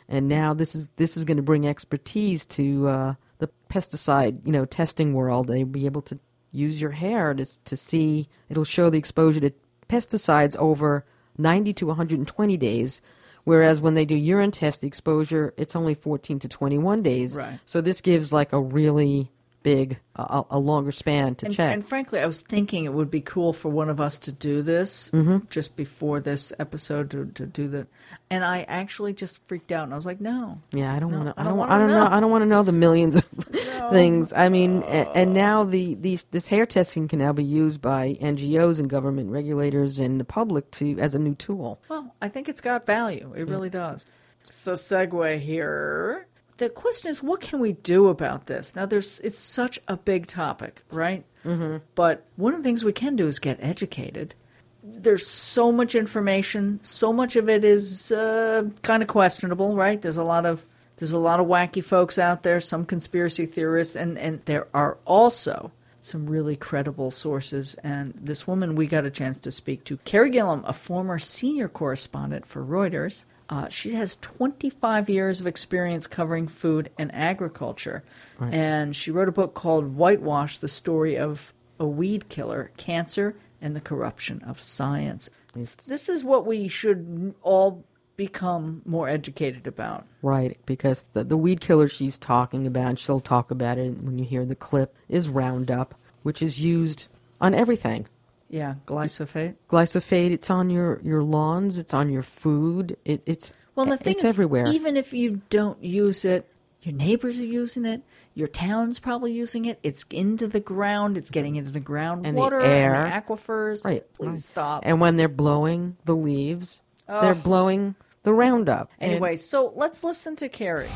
and 0.08 0.28
now 0.28 0.54
this 0.54 0.76
is 0.76 0.88
this 0.96 1.16
is 1.16 1.24
going 1.24 1.38
to 1.38 1.42
bring 1.42 1.66
expertise 1.66 2.46
to 2.46 2.88
uh, 2.88 3.14
the 3.38 3.50
pesticide 3.68 4.46
you 4.46 4.52
know 4.52 4.64
testing 4.64 5.12
world. 5.12 5.48
They'll 5.48 5.66
be 5.66 5.86
able 5.86 6.02
to 6.02 6.18
use 6.52 6.80
your 6.80 6.92
hair 6.92 7.34
to 7.34 7.44
to 7.64 7.76
see. 7.76 8.28
It'll 8.48 8.64
show 8.64 8.90
the 8.90 8.98
exposure 8.98 9.40
to 9.40 9.52
pesticides 9.88 10.56
over 10.56 11.04
ninety 11.36 11.72
to 11.74 11.86
one 11.86 11.96
hundred 11.96 12.20
and 12.20 12.28
twenty 12.28 12.56
days. 12.56 13.02
Whereas 13.42 13.80
when 13.80 13.94
they 13.94 14.04
do 14.04 14.14
urine 14.14 14.52
test, 14.52 14.82
the 14.82 14.86
exposure 14.86 15.52
it's 15.56 15.74
only 15.74 15.94
fourteen 15.94 16.38
to 16.38 16.48
twenty 16.48 16.78
one 16.78 17.02
days. 17.02 17.36
Right. 17.36 17.58
So 17.66 17.80
this 17.80 18.00
gives 18.00 18.32
like 18.32 18.52
a 18.52 18.60
really 18.60 19.32
big, 19.64 19.98
a, 20.14 20.44
a 20.50 20.58
longer 20.60 20.92
span 20.92 21.34
to 21.36 21.46
And, 21.46 21.54
check. 21.56 21.72
and 21.74 21.84
frankly, 21.84 22.20
I 22.20 22.26
was 22.26 22.40
thinking 22.40 22.84
it 22.84 22.92
would 22.92 23.10
be 23.10 23.20
cool 23.20 23.52
for 23.52 23.68
one 23.70 23.88
of 23.90 24.00
us 24.00 24.16
to 24.20 24.32
do 24.32 24.62
this 24.62 25.10
Mm-hmm. 25.12 25.46
just 25.50 25.74
before 25.74 26.20
this 26.20 26.52
episode 26.60 27.10
to, 27.10 27.24
to 27.34 27.46
do 27.46 27.66
the. 27.66 27.86
And 28.30 28.44
I 28.44 28.62
actually 28.68 29.12
just 29.14 29.44
freaked 29.48 29.72
out, 29.72 29.82
and 29.84 29.92
I 29.92 29.96
was 29.96 30.06
like, 30.06 30.20
"No, 30.20 30.60
Yeah, 30.72 30.94
I 30.94 31.00
don't 31.00 31.10
No, 31.10 31.18
want 31.18 31.34
to. 31.36 31.40
I 31.40 31.44
I 31.44 31.48
don't 31.48 31.60
I 31.70 31.78
don't 31.78 31.88
know. 31.88 32.04
know. 32.04 32.10
I 32.16 32.20
don't 32.20 32.30
want 32.30 32.42
to 32.42 32.46
know 32.46 32.62
the 32.62 32.72
millions 32.72 33.16
of 33.16 33.24
things. 33.90 34.32
I 34.32 34.48
mean, 34.48 34.82
a- 34.84 35.10
and 35.16 35.34
now 35.34 35.64
the 35.64 35.94
these 35.96 36.24
this 36.30 36.46
hair 36.46 36.66
testing 36.66 37.08
can 37.08 37.18
now 37.18 37.32
be 37.32 37.44
used 37.44 37.80
by 37.80 38.16
NGOs 38.20 38.78
and 38.78 38.88
government 38.88 39.30
regulators 39.30 39.98
and 39.98 40.20
the 40.20 40.24
public 40.24 40.70
to 40.72 40.98
as 41.00 41.14
a 41.14 41.18
new 41.18 41.34
tool. 41.34 41.80
Well, 41.88 42.14
I 42.22 42.28
think 42.28 42.48
it's 42.48 42.60
got 42.60 42.86
value. 42.86 43.32
It 43.36 43.48
really 43.48 43.70
does. 43.70 44.06
So 44.42 44.74
segue 44.74 45.40
here. 45.40 46.26
The 46.56 46.68
question 46.68 47.10
is, 47.10 47.22
what 47.22 47.40
can 47.40 47.58
we 47.58 47.72
do 47.72 48.08
about 48.08 48.46
this? 48.46 48.76
Now, 48.76 48.86
there's 48.86 49.18
it's 49.20 49.38
such 49.38 49.80
a 49.88 49.96
big 49.96 50.26
topic, 50.26 50.82
right? 50.90 51.24
Mm-hmm. 51.44 51.78
But 51.94 52.24
one 52.36 52.54
of 52.54 52.60
the 52.60 52.64
things 52.64 52.84
we 52.84 52.92
can 52.92 53.16
do 53.16 53.26
is 53.26 53.38
get 53.38 53.58
educated. 53.60 54.34
There's 54.82 55.26
so 55.26 55.72
much 55.72 55.94
information. 55.94 56.78
So 56.82 57.12
much 57.12 57.36
of 57.36 57.48
it 57.48 57.64
is 57.64 58.12
uh, 58.12 58.64
kind 58.82 59.02
of 59.02 59.08
questionable, 59.08 59.74
right? 59.74 60.00
There's 60.00 60.16
a 60.16 60.24
lot 60.24 60.46
of 60.46 60.66
there's 60.96 61.12
a 61.12 61.18
lot 61.18 61.40
of 61.40 61.46
wacky 61.46 61.82
folks 61.82 62.18
out 62.18 62.44
there, 62.44 62.60
some 62.60 62.84
conspiracy 62.84 63.46
theorists, 63.46 63.96
and 63.96 64.16
and 64.18 64.40
there 64.44 64.68
are 64.74 64.98
also 65.04 65.72
some 66.00 66.26
really 66.26 66.54
credible 66.54 67.10
sources. 67.10 67.74
And 67.82 68.14
this 68.20 68.46
woman 68.46 68.76
we 68.76 68.86
got 68.86 69.06
a 69.06 69.10
chance 69.10 69.38
to 69.40 69.50
speak 69.50 69.84
to, 69.84 69.96
Carey 69.98 70.30
Gillam, 70.30 70.62
a 70.66 70.72
former 70.72 71.18
senior 71.18 71.68
correspondent 71.68 72.46
for 72.46 72.62
Reuters. 72.62 73.24
Uh, 73.48 73.68
she 73.68 73.92
has 73.92 74.16
25 74.16 75.10
years 75.10 75.40
of 75.40 75.46
experience 75.46 76.06
covering 76.06 76.48
food 76.48 76.90
and 76.98 77.14
agriculture. 77.14 78.02
And 78.40 78.96
she 78.96 79.10
wrote 79.10 79.28
a 79.28 79.32
book 79.32 79.54
called 79.54 79.96
Whitewash 79.96 80.58
The 80.58 80.68
Story 80.68 81.16
of 81.16 81.52
a 81.78 81.86
Weed 81.86 82.28
Killer, 82.28 82.70
Cancer, 82.76 83.36
and 83.60 83.76
the 83.76 83.80
Corruption 83.80 84.42
of 84.42 84.60
Science. 84.60 85.28
This 85.54 86.08
is 86.08 86.24
what 86.24 86.46
we 86.46 86.68
should 86.68 87.34
all 87.42 87.84
become 88.16 88.82
more 88.84 89.08
educated 89.08 89.66
about. 89.66 90.06
Right, 90.22 90.56
because 90.66 91.06
the 91.12 91.24
the 91.24 91.36
weed 91.36 91.60
killer 91.60 91.88
she's 91.88 92.18
talking 92.18 92.66
about, 92.66 92.88
and 92.88 92.98
she'll 92.98 93.20
talk 93.20 93.50
about 93.50 93.78
it 93.78 93.98
when 93.98 94.18
you 94.18 94.24
hear 94.24 94.44
the 94.44 94.54
clip, 94.54 94.94
is 95.08 95.28
Roundup, 95.28 95.94
which 96.22 96.42
is 96.42 96.60
used 96.60 97.06
on 97.40 97.54
everything. 97.54 98.06
Yeah, 98.54 98.74
glyphosate. 98.86 99.56
Glyphosate. 99.68 100.30
It's 100.30 100.48
on 100.48 100.70
your, 100.70 101.00
your 101.02 101.24
lawns. 101.24 101.76
It's 101.76 101.92
on 101.92 102.08
your 102.08 102.22
food. 102.22 102.96
It, 103.04 103.20
it's 103.26 103.52
Well, 103.74 103.84
the 103.86 103.96
thing 103.96 104.12
it's 104.12 104.22
is, 104.22 104.30
everywhere. 104.30 104.66
Even 104.68 104.96
if 104.96 105.12
you 105.12 105.42
don't 105.50 105.82
use 105.82 106.24
it, 106.24 106.48
your 106.82 106.94
neighbors 106.94 107.40
are 107.40 107.44
using 107.44 107.84
it. 107.84 108.02
Your 108.34 108.46
town's 108.46 109.00
probably 109.00 109.32
using 109.32 109.64
it. 109.64 109.80
It's 109.82 110.04
into 110.08 110.46
the 110.46 110.60
ground. 110.60 111.16
It's 111.16 111.30
getting 111.30 111.56
into 111.56 111.72
the 111.72 111.80
groundwater 111.80 112.24
And 112.28 112.38
the 112.62 112.64
air. 112.68 112.94
and 113.06 113.12
the 113.12 113.34
aquifers. 113.34 113.84
Right. 113.84 114.04
Please 114.14 114.28
Right. 114.28 114.38
stop. 114.38 114.82
And 114.86 115.00
when 115.00 115.16
they're 115.16 115.26
blowing 115.26 115.96
the 116.04 116.14
leaves, 116.14 116.80
they're 117.08 117.34
blowing 117.34 117.96
the 118.22 118.32
Roundup. 118.32 118.88
And- 119.00 119.10
anyway, 119.10 119.34
so 119.34 119.72
let's 119.74 120.04
listen 120.04 120.36
to 120.36 120.48
Carey. 120.48 120.86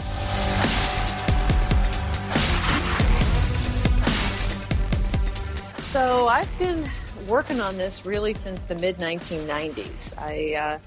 So 5.90 6.28
I've 6.28 6.58
been 6.58 6.84
working 7.28 7.60
on 7.60 7.76
this 7.76 8.06
really 8.06 8.32
since 8.32 8.64
the 8.64 8.74
mid 8.76 8.96
1990s. 8.96 10.16
I 10.18 10.54
uh, 10.54 10.78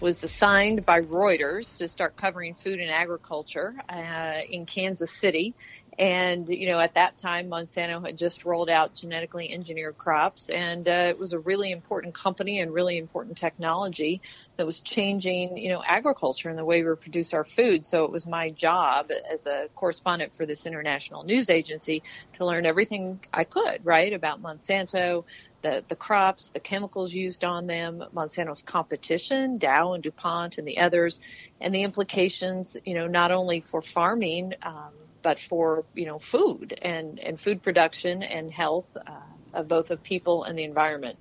was 0.00 0.22
assigned 0.22 0.86
by 0.86 1.00
Reuters 1.00 1.76
to 1.78 1.88
start 1.88 2.16
covering 2.16 2.54
food 2.54 2.78
and 2.78 2.88
agriculture 2.88 3.74
uh, 3.88 4.40
in 4.48 4.64
Kansas 4.64 5.10
City. 5.10 5.54
And, 5.98 6.48
you 6.48 6.68
know, 6.68 6.78
at 6.78 6.94
that 6.94 7.18
time, 7.18 7.50
Monsanto 7.50 8.06
had 8.06 8.16
just 8.16 8.44
rolled 8.44 8.70
out 8.70 8.94
genetically 8.94 9.50
engineered 9.50 9.98
crops, 9.98 10.48
and 10.48 10.88
uh, 10.88 11.06
it 11.08 11.18
was 11.18 11.32
a 11.32 11.40
really 11.40 11.72
important 11.72 12.14
company 12.14 12.60
and 12.60 12.72
really 12.72 12.98
important 12.98 13.36
technology 13.36 14.22
that 14.58 14.64
was 14.64 14.78
changing, 14.78 15.56
you 15.56 15.70
know, 15.70 15.82
agriculture 15.84 16.50
and 16.50 16.58
the 16.58 16.64
way 16.64 16.84
we 16.84 16.94
produce 16.94 17.34
our 17.34 17.44
food. 17.44 17.84
So 17.84 18.04
it 18.04 18.12
was 18.12 18.28
my 18.28 18.50
job 18.50 19.10
as 19.28 19.46
a 19.46 19.66
correspondent 19.74 20.36
for 20.36 20.46
this 20.46 20.66
international 20.66 21.24
news 21.24 21.50
agency 21.50 22.04
to 22.36 22.46
learn 22.46 22.64
everything 22.64 23.18
I 23.32 23.42
could, 23.42 23.84
right, 23.84 24.12
about 24.12 24.40
Monsanto, 24.40 25.24
the, 25.62 25.84
the 25.88 25.96
crops, 25.96 26.50
the 26.54 26.60
chemicals 26.60 27.12
used 27.12 27.42
on 27.42 27.66
them, 27.66 28.04
Monsanto's 28.14 28.62
competition, 28.62 29.58
Dow 29.58 29.94
and 29.94 30.02
DuPont 30.04 30.58
and 30.58 30.68
the 30.68 30.78
others, 30.78 31.18
and 31.60 31.74
the 31.74 31.82
implications, 31.82 32.76
you 32.84 32.94
know, 32.94 33.08
not 33.08 33.32
only 33.32 33.60
for 33.60 33.82
farming, 33.82 34.54
um, 34.62 34.92
but 35.28 35.38
for, 35.38 35.84
you 35.94 36.06
know, 36.06 36.18
food 36.18 36.78
and, 36.80 37.18
and 37.18 37.38
food 37.38 37.62
production 37.62 38.22
and 38.22 38.50
health 38.50 38.96
uh, 38.96 39.10
of 39.52 39.68
both 39.68 39.90
of 39.90 40.02
people 40.02 40.44
and 40.44 40.58
the 40.58 40.64
environment. 40.64 41.18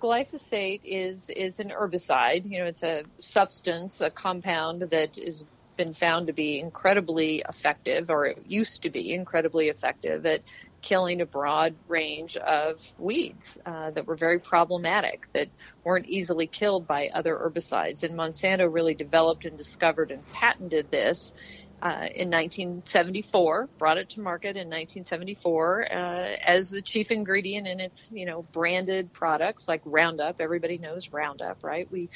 Glyphosate 0.00 0.82
is, 0.84 1.28
is 1.28 1.58
an 1.58 1.70
herbicide. 1.70 2.48
You 2.48 2.60
know, 2.60 2.66
it's 2.66 2.84
a 2.84 3.02
substance, 3.18 4.00
a 4.00 4.08
compound 4.08 4.82
that 4.82 5.16
has 5.16 5.44
been 5.76 5.94
found 5.94 6.28
to 6.28 6.32
be 6.32 6.60
incredibly 6.60 7.42
effective, 7.48 8.08
or 8.08 8.26
it 8.26 8.44
used 8.46 8.82
to 8.82 8.90
be 8.90 9.12
incredibly 9.12 9.68
effective 9.68 10.24
at 10.26 10.42
killing 10.80 11.20
a 11.20 11.26
broad 11.26 11.74
range 11.88 12.36
of 12.36 12.80
weeds 12.98 13.58
uh, 13.66 13.90
that 13.90 14.06
were 14.06 14.14
very 14.14 14.38
problematic, 14.38 15.26
that 15.32 15.48
weren't 15.82 16.06
easily 16.06 16.46
killed 16.46 16.86
by 16.86 17.08
other 17.12 17.34
herbicides. 17.34 18.04
And 18.04 18.14
Monsanto 18.14 18.72
really 18.72 18.94
developed 18.94 19.44
and 19.44 19.58
discovered 19.58 20.12
and 20.12 20.22
patented 20.32 20.90
this 20.90 21.34
uh, 21.82 22.08
in 22.14 22.30
1974, 22.30 23.68
brought 23.78 23.98
it 23.98 24.10
to 24.10 24.20
market 24.20 24.56
in 24.56 24.68
1974 24.68 25.92
uh, 25.92 25.96
as 26.44 26.70
the 26.70 26.82
chief 26.82 27.10
ingredient 27.10 27.66
in 27.66 27.80
its, 27.80 28.12
you 28.12 28.26
know, 28.26 28.42
branded 28.52 29.12
products 29.12 29.66
like 29.66 29.80
Roundup. 29.84 30.40
Everybody 30.40 30.78
knows 30.78 31.10
Roundup, 31.12 31.64
right? 31.64 31.90
We 31.90 32.10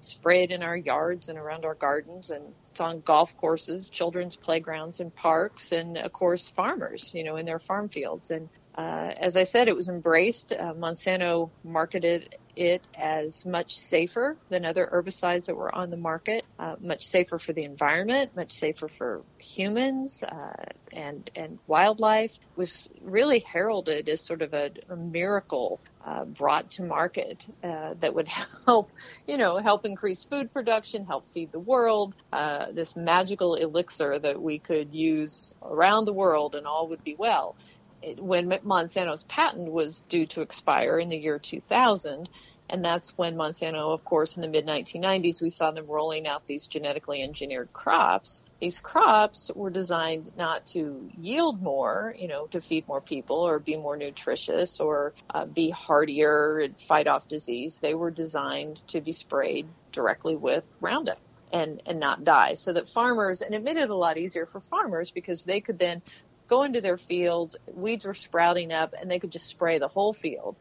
spray 0.00 0.44
it 0.44 0.50
in 0.50 0.62
our 0.62 0.76
yards 0.76 1.28
and 1.28 1.38
around 1.38 1.64
our 1.64 1.74
gardens, 1.74 2.30
and 2.30 2.54
it's 2.70 2.80
on 2.80 3.00
golf 3.00 3.36
courses, 3.36 3.90
children's 3.90 4.36
playgrounds, 4.36 5.00
and 5.00 5.14
parks, 5.14 5.72
and 5.72 5.98
of 5.98 6.12
course 6.12 6.48
farmers, 6.48 7.12
you 7.14 7.24
know, 7.24 7.36
in 7.36 7.44
their 7.44 7.58
farm 7.58 7.88
fields. 7.88 8.30
And 8.30 8.48
uh, 8.74 9.12
as 9.20 9.36
I 9.36 9.42
said, 9.42 9.68
it 9.68 9.76
was 9.76 9.88
embraced. 9.88 10.52
Uh, 10.52 10.72
Monsanto 10.72 11.50
marketed 11.62 12.36
it 12.56 12.82
as 12.94 13.44
much 13.44 13.78
safer 13.78 14.36
than 14.48 14.64
other 14.64 14.88
herbicides 14.92 15.46
that 15.46 15.56
were 15.56 15.74
on 15.74 15.90
the 15.90 15.96
market, 15.96 16.44
uh, 16.58 16.76
much 16.80 17.06
safer 17.06 17.38
for 17.38 17.52
the 17.52 17.64
environment, 17.64 18.34
much 18.36 18.52
safer 18.52 18.88
for 18.88 19.22
humans 19.38 20.22
uh, 20.22 20.64
and 20.92 21.30
and 21.34 21.58
wildlife. 21.66 22.38
Was 22.56 22.90
really 23.02 23.40
heralded 23.40 24.08
as 24.08 24.20
sort 24.20 24.42
of 24.42 24.54
a, 24.54 24.70
a 24.88 24.96
miracle 24.96 25.80
uh, 26.04 26.24
brought 26.24 26.70
to 26.72 26.82
market 26.82 27.46
uh, 27.62 27.94
that 28.00 28.14
would 28.14 28.28
help, 28.66 28.90
you 29.26 29.36
know, 29.36 29.58
help 29.58 29.84
increase 29.84 30.24
food 30.24 30.52
production, 30.52 31.04
help 31.04 31.28
feed 31.28 31.52
the 31.52 31.60
world. 31.60 32.14
Uh, 32.32 32.66
this 32.72 32.96
magical 32.96 33.54
elixir 33.54 34.18
that 34.18 34.40
we 34.40 34.58
could 34.58 34.94
use 34.94 35.54
around 35.62 36.04
the 36.04 36.12
world 36.12 36.54
and 36.54 36.66
all 36.66 36.88
would 36.88 37.04
be 37.04 37.14
well 37.18 37.56
when 38.18 38.48
Monsanto's 38.64 39.24
patent 39.24 39.70
was 39.70 40.00
due 40.08 40.26
to 40.26 40.40
expire 40.40 40.98
in 40.98 41.08
the 41.08 41.20
year 41.20 41.38
2000. 41.38 42.28
And 42.72 42.84
that's 42.84 43.18
when 43.18 43.34
Monsanto, 43.34 43.92
of 43.92 44.04
course, 44.04 44.36
in 44.36 44.42
the 44.42 44.48
mid 44.48 44.64
1990s, 44.64 45.42
we 45.42 45.50
saw 45.50 45.72
them 45.72 45.86
rolling 45.86 46.28
out 46.28 46.46
these 46.46 46.68
genetically 46.68 47.20
engineered 47.20 47.72
crops. 47.72 48.44
These 48.60 48.78
crops 48.78 49.50
were 49.52 49.70
designed 49.70 50.30
not 50.36 50.66
to 50.66 51.10
yield 51.18 51.60
more, 51.60 52.14
you 52.16 52.28
know, 52.28 52.46
to 52.48 52.60
feed 52.60 52.86
more 52.86 53.00
people 53.00 53.38
or 53.38 53.58
be 53.58 53.76
more 53.76 53.96
nutritious 53.96 54.78
or 54.78 55.14
uh, 55.34 55.46
be 55.46 55.70
hardier 55.70 56.60
and 56.60 56.80
fight 56.80 57.08
off 57.08 57.26
disease. 57.26 57.76
They 57.82 57.94
were 57.94 58.12
designed 58.12 58.76
to 58.88 59.00
be 59.00 59.12
sprayed 59.12 59.66
directly 59.90 60.36
with 60.36 60.62
Roundup 60.80 61.18
and, 61.52 61.82
and 61.86 61.98
not 61.98 62.22
die. 62.22 62.54
So 62.54 62.72
that 62.72 62.88
farmers, 62.88 63.42
and 63.42 63.52
it 63.52 63.64
made 63.64 63.78
it 63.78 63.90
a 63.90 63.96
lot 63.96 64.16
easier 64.16 64.46
for 64.46 64.60
farmers 64.60 65.10
because 65.10 65.42
they 65.42 65.60
could 65.60 65.80
then 65.80 66.02
go 66.46 66.62
into 66.62 66.80
their 66.80 66.96
fields, 66.96 67.56
weeds 67.66 68.04
were 68.04 68.14
sprouting 68.14 68.70
up, 68.72 68.94
and 69.00 69.10
they 69.10 69.18
could 69.18 69.32
just 69.32 69.46
spray 69.46 69.78
the 69.78 69.88
whole 69.88 70.12
field, 70.12 70.54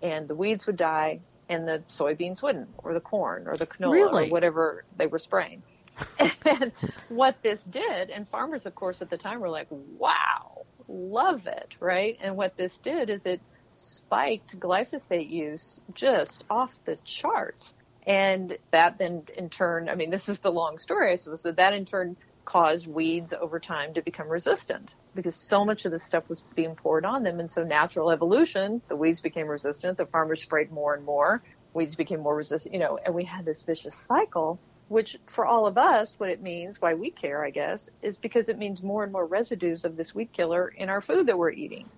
and 0.00 0.28
the 0.28 0.36
weeds 0.36 0.66
would 0.66 0.76
die, 0.76 1.20
and 1.48 1.66
the 1.66 1.82
soybeans 1.88 2.42
wouldn't, 2.42 2.68
or 2.78 2.94
the 2.94 3.00
corn, 3.00 3.46
or 3.46 3.56
the 3.56 3.66
canola, 3.66 3.92
Really? 3.92 4.28
or 4.28 4.30
whatever 4.30 4.84
they 4.96 5.06
were 5.06 5.18
spraying. 5.18 5.62
and 6.44 6.72
what 7.08 7.42
this 7.42 7.62
did, 7.64 8.10
and 8.10 8.28
farmers, 8.28 8.66
of 8.66 8.74
course, 8.74 9.00
at 9.00 9.10
the 9.10 9.16
time 9.16 9.40
were 9.40 9.48
like, 9.48 9.68
wow, 9.70 10.66
love 10.88 11.46
it, 11.46 11.76
right? 11.80 12.18
And 12.20 12.36
what 12.36 12.56
this 12.56 12.76
did 12.78 13.08
is 13.08 13.24
it 13.24 13.40
spiked 13.76 14.58
glyphosate 14.58 15.30
use 15.30 15.80
just 15.94 16.44
off 16.50 16.78
the 16.84 16.96
charts. 17.04 17.74
And 18.06 18.56
that 18.70 18.98
then 18.98 19.22
in 19.36 19.48
turn, 19.48 19.88
I 19.88 19.94
mean, 19.94 20.10
this 20.10 20.28
is 20.28 20.38
the 20.38 20.52
long 20.52 20.78
story, 20.78 21.12
I 21.12 21.16
suppose, 21.16 21.42
so 21.42 21.52
that 21.52 21.72
in 21.72 21.84
turn 21.84 22.16
caused 22.44 22.86
weeds 22.86 23.32
over 23.32 23.58
time 23.58 23.94
to 23.94 24.02
become 24.02 24.28
resistant 24.28 24.94
because 25.16 25.34
so 25.34 25.64
much 25.64 25.84
of 25.84 25.92
this 25.92 26.04
stuff 26.04 26.28
was 26.28 26.44
being 26.54 26.76
poured 26.76 27.04
on 27.04 27.22
them. 27.22 27.40
And 27.40 27.50
so 27.50 27.64
natural 27.64 28.10
evolution, 28.10 28.80
the 28.88 28.96
weeds 28.96 29.20
became 29.20 29.48
resistant, 29.48 29.98
the 29.98 30.06
farmers 30.06 30.42
sprayed 30.42 30.70
more 30.70 30.94
and 30.94 31.04
more, 31.04 31.42
weeds 31.74 31.96
became 31.96 32.20
more 32.20 32.36
resistant, 32.36 32.74
you 32.74 32.80
know, 32.80 32.98
and 33.04 33.14
we 33.14 33.24
had 33.24 33.44
this 33.44 33.62
vicious 33.62 33.96
cycle, 33.96 34.60
which 34.88 35.16
for 35.26 35.44
all 35.44 35.66
of 35.66 35.76
us, 35.76 36.14
what 36.18 36.30
it 36.30 36.40
means, 36.40 36.80
why 36.80 36.94
we 36.94 37.10
care, 37.10 37.44
I 37.44 37.50
guess, 37.50 37.88
is 38.02 38.18
because 38.18 38.48
it 38.48 38.58
means 38.58 38.82
more 38.82 39.02
and 39.02 39.12
more 39.12 39.26
residues 39.26 39.84
of 39.84 39.96
this 39.96 40.14
weed 40.14 40.32
killer 40.32 40.68
in 40.68 40.88
our 40.88 41.00
food 41.00 41.26
that 41.26 41.38
we're 41.38 41.50
eating. 41.50 41.88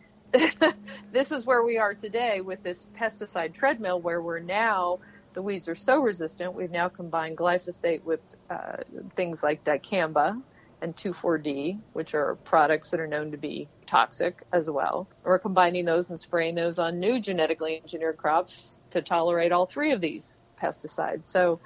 this 1.12 1.32
is 1.32 1.46
where 1.46 1.62
we 1.62 1.78
are 1.78 1.94
today 1.94 2.40
with 2.40 2.62
this 2.62 2.86
pesticide 2.98 3.52
treadmill 3.54 4.00
where 4.00 4.20
we're 4.22 4.40
now 4.40 4.98
the 5.34 5.42
weeds 5.42 5.68
are 5.68 5.74
so 5.74 6.00
resistant, 6.00 6.52
we've 6.54 6.70
now 6.70 6.88
combined 6.88 7.36
glyphosate 7.36 8.02
with 8.02 8.20
uh, 8.50 8.78
things 9.14 9.42
like 9.42 9.62
dicamba 9.62 10.40
and 10.80 10.94
2,4-D, 10.94 11.78
which 11.92 12.14
are 12.14 12.36
products 12.44 12.90
that 12.90 13.00
are 13.00 13.06
known 13.06 13.30
to 13.30 13.36
be 13.36 13.68
toxic 13.86 14.42
as 14.52 14.70
well. 14.70 15.08
We're 15.24 15.38
combining 15.38 15.84
those 15.84 16.10
and 16.10 16.20
spraying 16.20 16.54
those 16.54 16.78
on 16.78 17.00
new 17.00 17.20
genetically 17.20 17.80
engineered 17.82 18.16
crops 18.16 18.76
to 18.90 19.02
tolerate 19.02 19.52
all 19.52 19.66
three 19.66 19.92
of 19.92 20.00
these 20.00 20.38
pesticides. 20.60 21.26
So, 21.26 21.60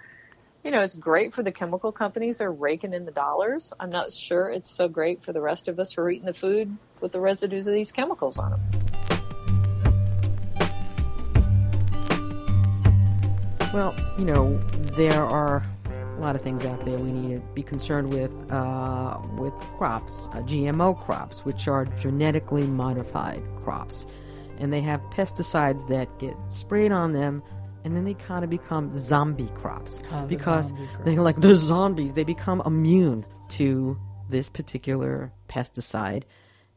you 0.65 0.71
know, 0.71 0.81
it's 0.81 0.95
great 0.95 1.33
for 1.33 1.43
the 1.43 1.53
chemical 1.53 1.93
companies. 1.93 2.39
They're 2.39 2.53
raking 2.53 2.95
in 2.95 3.05
the 3.05 3.13
dollars. 3.13 3.73
I'm 3.81 3.91
not 3.91 4.13
sure 4.13 4.51
it's 4.51 4.71
so 4.71 4.89
great 4.89 5.21
for 5.23 5.33
the 5.33 5.41
rest 5.41 5.69
of 5.69 5.79
us 5.81 5.93
who 5.93 6.03
are 6.03 6.11
eating 6.11 6.27
the 6.27 6.35
food 6.35 6.77
with 7.01 7.13
the 7.13 7.21
residues 7.21 7.67
of 7.67 7.75
these 7.75 7.91
chemicals 7.93 8.39
on 8.39 8.51
them. 8.53 8.61
Well, 13.73 13.95
you 14.19 14.27
know, 14.27 14.59
there 14.95 15.25
are 15.25 15.65
lot 16.23 16.37
of 16.37 16.43
things 16.43 16.65
out 16.65 16.85
there 16.85 16.99
we 16.99 17.13
need 17.13 17.35
to 17.35 17.41
be 17.55 17.63
concerned 17.63 18.13
with 18.13 18.33
uh, 18.51 19.19
with 19.37 19.53
crops, 19.77 20.29
uh, 20.33 20.37
GMO 20.43 20.99
crops, 21.05 21.45
which 21.45 21.69
are 21.69 21.85
genetically 21.85 22.67
modified 22.67 23.43
crops, 23.63 24.07
and 24.59 24.73
they 24.73 24.81
have 24.81 25.01
pesticides 25.11 25.87
that 25.89 26.19
get 26.19 26.35
sprayed 26.51 26.93
on 26.93 27.13
them, 27.13 27.43
and 27.85 27.97
then 27.97 28.05
they 28.05 28.15
kind 28.15 28.45
of 28.45 28.51
become 28.51 28.95
zombie 28.95 29.51
crops 29.55 30.01
Oh, 30.13 30.23
the 30.23 30.27
because 30.29 30.69
zombie 30.69 30.89
they 31.05 31.17
like 31.19 31.41
the 31.41 31.55
zombies. 31.55 32.13
They 32.15 32.25
become 32.25 32.63
immune 32.65 33.27
to 33.51 33.99
this 34.31 34.49
particular 34.49 35.33
pesticide, 35.49 36.23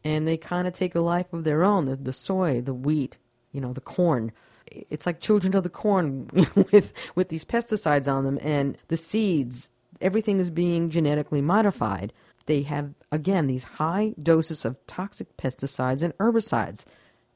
and 0.04 0.28
they 0.28 0.38
kind 0.38 0.68
of 0.68 0.74
take 0.74 0.96
a 0.96 1.02
life 1.02 1.32
of 1.34 1.44
their 1.44 1.64
own. 1.64 1.86
The, 1.86 1.96
the 1.96 2.14
soy, 2.14 2.62
the 2.62 2.74
wheat, 2.74 3.18
you 3.52 3.62
know, 3.62 3.74
the 3.74 3.82
corn 3.82 4.32
it's 4.68 5.06
like 5.06 5.20
children 5.20 5.56
of 5.56 5.64
the 5.64 5.70
corn 5.70 6.30
with 6.56 6.94
with 7.16 7.30
these 7.30 7.46
pesticides 7.46 8.12
on 8.12 8.24
them. 8.24 8.40
And 8.42 8.78
the 8.88 8.98
seeds 8.98 9.70
everything 10.02 10.40
is 10.40 10.50
being 10.50 10.90
genetically 10.90 11.42
modified. 11.42 12.14
They 12.46 12.62
have 12.64 12.94
again 13.12 13.48
these 13.48 13.64
high 13.64 14.14
doses 14.22 14.66
of 14.66 14.78
toxic 14.88 15.36
pesticides 15.38 16.02
and 16.02 16.18
herbicides. 16.18 16.86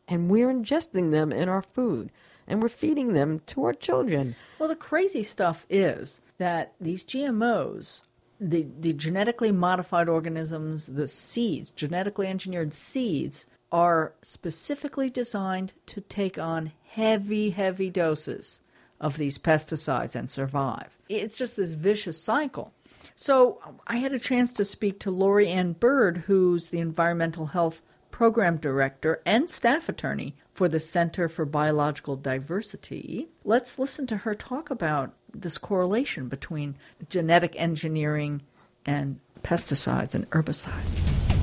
And 0.07 0.29
we're 0.29 0.51
ingesting 0.51 1.11
them 1.11 1.31
in 1.31 1.49
our 1.49 1.61
food. 1.61 2.11
And 2.47 2.63
we're 2.63 2.69
feeding 2.69 3.13
them 3.13 3.41
to 3.47 3.65
our 3.65 3.73
children. 3.73 4.35
Well, 4.57 4.69
the 4.69 4.75
crazy 4.75 5.21
stuff 5.21 5.67
is 5.69 6.19
that 6.39 6.73
these 6.81 7.05
GMOs, 7.05 8.01
the, 8.39 8.65
the 8.79 8.93
genetically 8.93 9.51
modified 9.51 10.09
organisms, 10.09 10.87
the 10.87 11.07
seeds, 11.07 11.71
genetically 11.71 12.25
engineered 12.25 12.73
seeds, 12.73 13.45
are 13.71 14.13
specifically 14.21 15.09
designed 15.09 15.73
to 15.87 16.01
take 16.01 16.37
on 16.39 16.71
heavy, 16.87 17.51
heavy 17.51 17.89
doses 17.89 18.61
of 18.99 19.17
these 19.17 19.37
pesticides 19.37 20.15
and 20.15 20.29
survive. 20.29 20.97
It's 21.07 21.37
just 21.37 21.55
this 21.55 21.73
vicious 21.73 22.21
cycle. 22.21 22.73
So 23.15 23.59
I 23.87 23.97
had 23.97 24.13
a 24.13 24.19
chance 24.19 24.53
to 24.53 24.65
speak 24.65 24.99
to 25.01 25.11
Lori 25.11 25.47
Ann 25.47 25.73
Burd, 25.73 26.17
who's 26.17 26.69
the 26.69 26.79
environmental 26.79 27.47
health 27.47 27.81
program 28.11 28.57
director 28.57 29.21
and 29.25 29.49
staff 29.49 29.87
attorney 29.87 30.35
for 30.53 30.67
the 30.67 30.79
Center 30.79 31.29
for 31.29 31.45
Biological 31.45 32.17
Diversity. 32.17 33.29
Let's 33.45 33.79
listen 33.79 34.07
to 34.07 34.17
her 34.17 34.35
talk 34.35 34.69
about 34.69 35.13
this 35.33 35.57
correlation 35.57 36.27
between 36.27 36.75
genetic 37.09 37.55
engineering 37.55 38.41
and 38.85 39.19
pesticides 39.43 40.15
and 40.15 40.29
herbicides. 40.31 41.38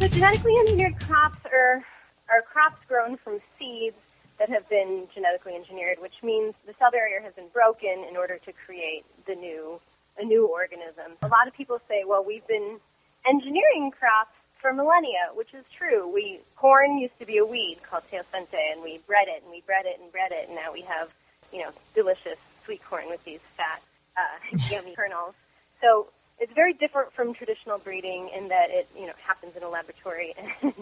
So 0.00 0.08
genetically 0.08 0.56
engineered 0.56 0.98
crops 1.00 1.38
are, 1.52 1.84
are 2.30 2.40
crops 2.50 2.80
grown 2.88 3.18
from 3.18 3.38
seeds 3.58 3.96
that 4.38 4.48
have 4.48 4.66
been 4.70 5.06
genetically 5.14 5.54
engineered, 5.54 5.98
which 6.00 6.22
means 6.22 6.54
the 6.66 6.72
cell 6.78 6.90
barrier 6.90 7.20
has 7.20 7.34
been 7.34 7.48
broken 7.52 8.06
in 8.08 8.16
order 8.16 8.38
to 8.38 8.52
create 8.52 9.04
the 9.26 9.34
new 9.34 9.78
a 10.18 10.24
new 10.24 10.46
organism. 10.46 11.12
A 11.22 11.28
lot 11.28 11.46
of 11.46 11.54
people 11.54 11.80
say, 11.86 12.04
well, 12.06 12.24
we've 12.24 12.46
been 12.46 12.78
engineering 13.26 13.90
crops 13.90 14.34
for 14.60 14.72
millennia, 14.72 15.30
which 15.34 15.54
is 15.54 15.64
true. 15.70 16.12
We 16.12 16.40
corn 16.56 16.98
used 16.98 17.18
to 17.20 17.26
be 17.26 17.38
a 17.38 17.44
weed 17.44 17.78
called 17.82 18.02
teosinte, 18.10 18.72
and 18.72 18.82
we 18.82 18.98
bred 19.06 19.28
it 19.28 19.42
and 19.42 19.50
we 19.50 19.60
bred 19.60 19.84
it 19.84 20.00
and 20.00 20.10
bred 20.10 20.32
it, 20.32 20.48
and 20.48 20.56
now 20.56 20.72
we 20.72 20.80
have 20.82 21.12
you 21.52 21.60
know 21.60 21.70
delicious 21.94 22.38
sweet 22.64 22.82
corn 22.82 23.04
with 23.08 23.22
these 23.24 23.40
fat, 23.40 23.82
uh, 24.16 24.56
yummy 24.70 24.94
kernels. 24.94 25.34
So 25.82 26.08
it's 26.40 26.52
very 26.52 26.72
different 26.72 27.12
from 27.12 27.34
traditional 27.34 27.78
breeding 27.78 28.30
in 28.34 28.48
that 28.48 28.70
it 28.70 28.88
you 28.96 29.06
know 29.06 29.12
happens 29.22 29.56
in 29.56 29.62
a 29.62 29.68
laboratory 29.68 30.34
and 30.62 30.72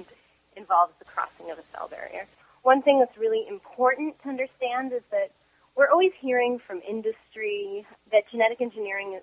involves 0.56 0.92
the 0.98 1.04
crossing 1.04 1.50
of 1.50 1.58
a 1.58 1.62
cell 1.74 1.88
barrier. 1.88 2.26
One 2.62 2.82
thing 2.82 2.98
that's 2.98 3.16
really 3.18 3.46
important 3.48 4.20
to 4.22 4.28
understand 4.28 4.92
is 4.92 5.02
that 5.10 5.30
we're 5.76 5.90
always 5.90 6.12
hearing 6.20 6.58
from 6.58 6.80
industry 6.88 7.86
that 8.12 8.28
genetic 8.30 8.60
engineering 8.60 9.20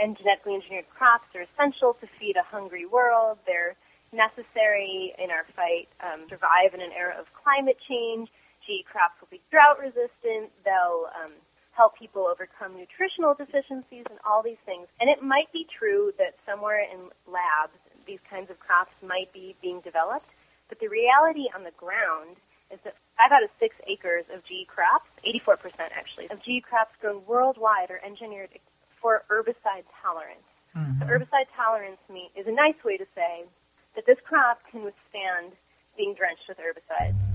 and 0.00 0.16
genetically 0.16 0.54
engineered 0.54 0.88
crops 0.88 1.34
are 1.34 1.42
essential 1.42 1.94
to 1.94 2.06
feed 2.06 2.36
a 2.36 2.42
hungry 2.42 2.86
world. 2.86 3.38
They're 3.46 3.76
necessary 4.12 5.12
in 5.18 5.30
our 5.30 5.44
fight 5.44 5.88
um, 6.02 6.28
survive 6.28 6.74
in 6.74 6.80
an 6.80 6.92
era 6.96 7.14
of 7.18 7.32
climate 7.34 7.78
change. 7.86 8.30
GE 8.66 8.84
crops 8.84 9.20
will 9.20 9.28
be 9.30 9.40
drought 9.50 9.78
resistant. 9.78 10.50
They'll 10.64 11.10
um, 11.22 11.32
help 11.72 11.98
people 11.98 12.26
overcome 12.26 12.76
nutritional 12.76 13.34
deficiencies 13.34 14.04
and 14.10 14.18
all 14.28 14.42
these 14.42 14.60
things. 14.66 14.86
And 15.00 15.08
it 15.08 15.22
might 15.22 15.52
be 15.52 15.66
true 15.66 16.12
that 16.18 16.34
somewhere 16.46 16.80
in 16.80 16.98
labs 17.30 17.78
these 18.06 18.20
kinds 18.28 18.50
of 18.50 18.58
crops 18.58 18.92
might 19.06 19.32
be 19.32 19.54
being 19.62 19.80
developed, 19.80 20.28
but 20.68 20.80
the 20.80 20.88
reality 20.88 21.46
on 21.54 21.64
the 21.64 21.70
ground 21.72 22.36
is 22.72 22.78
that 22.84 22.94
five 23.16 23.32
out 23.32 23.42
of 23.42 23.50
six 23.58 23.76
acres 23.86 24.24
of 24.32 24.44
GE 24.44 24.66
crops, 24.66 25.10
84% 25.24 25.80
actually, 25.94 26.28
of 26.30 26.42
GE 26.42 26.62
crops 26.62 26.94
grown 27.00 27.24
worldwide 27.26 27.90
are 27.90 28.00
engineered 28.04 28.50
for 29.00 29.22
herbicide 29.30 29.84
tolerance. 30.02 30.40
Mm-hmm. 30.76 31.00
So 31.00 31.06
herbicide 31.06 31.46
tolerance 31.56 31.98
mean, 32.12 32.30
is 32.36 32.46
a 32.46 32.52
nice 32.52 32.82
way 32.84 32.96
to 32.96 33.06
say 33.14 33.44
that 33.96 34.06
this 34.06 34.18
crop 34.24 34.60
can 34.70 34.84
withstand 34.84 35.52
being 35.96 36.14
drenched 36.14 36.48
with 36.48 36.58
herbicides. 36.58 37.29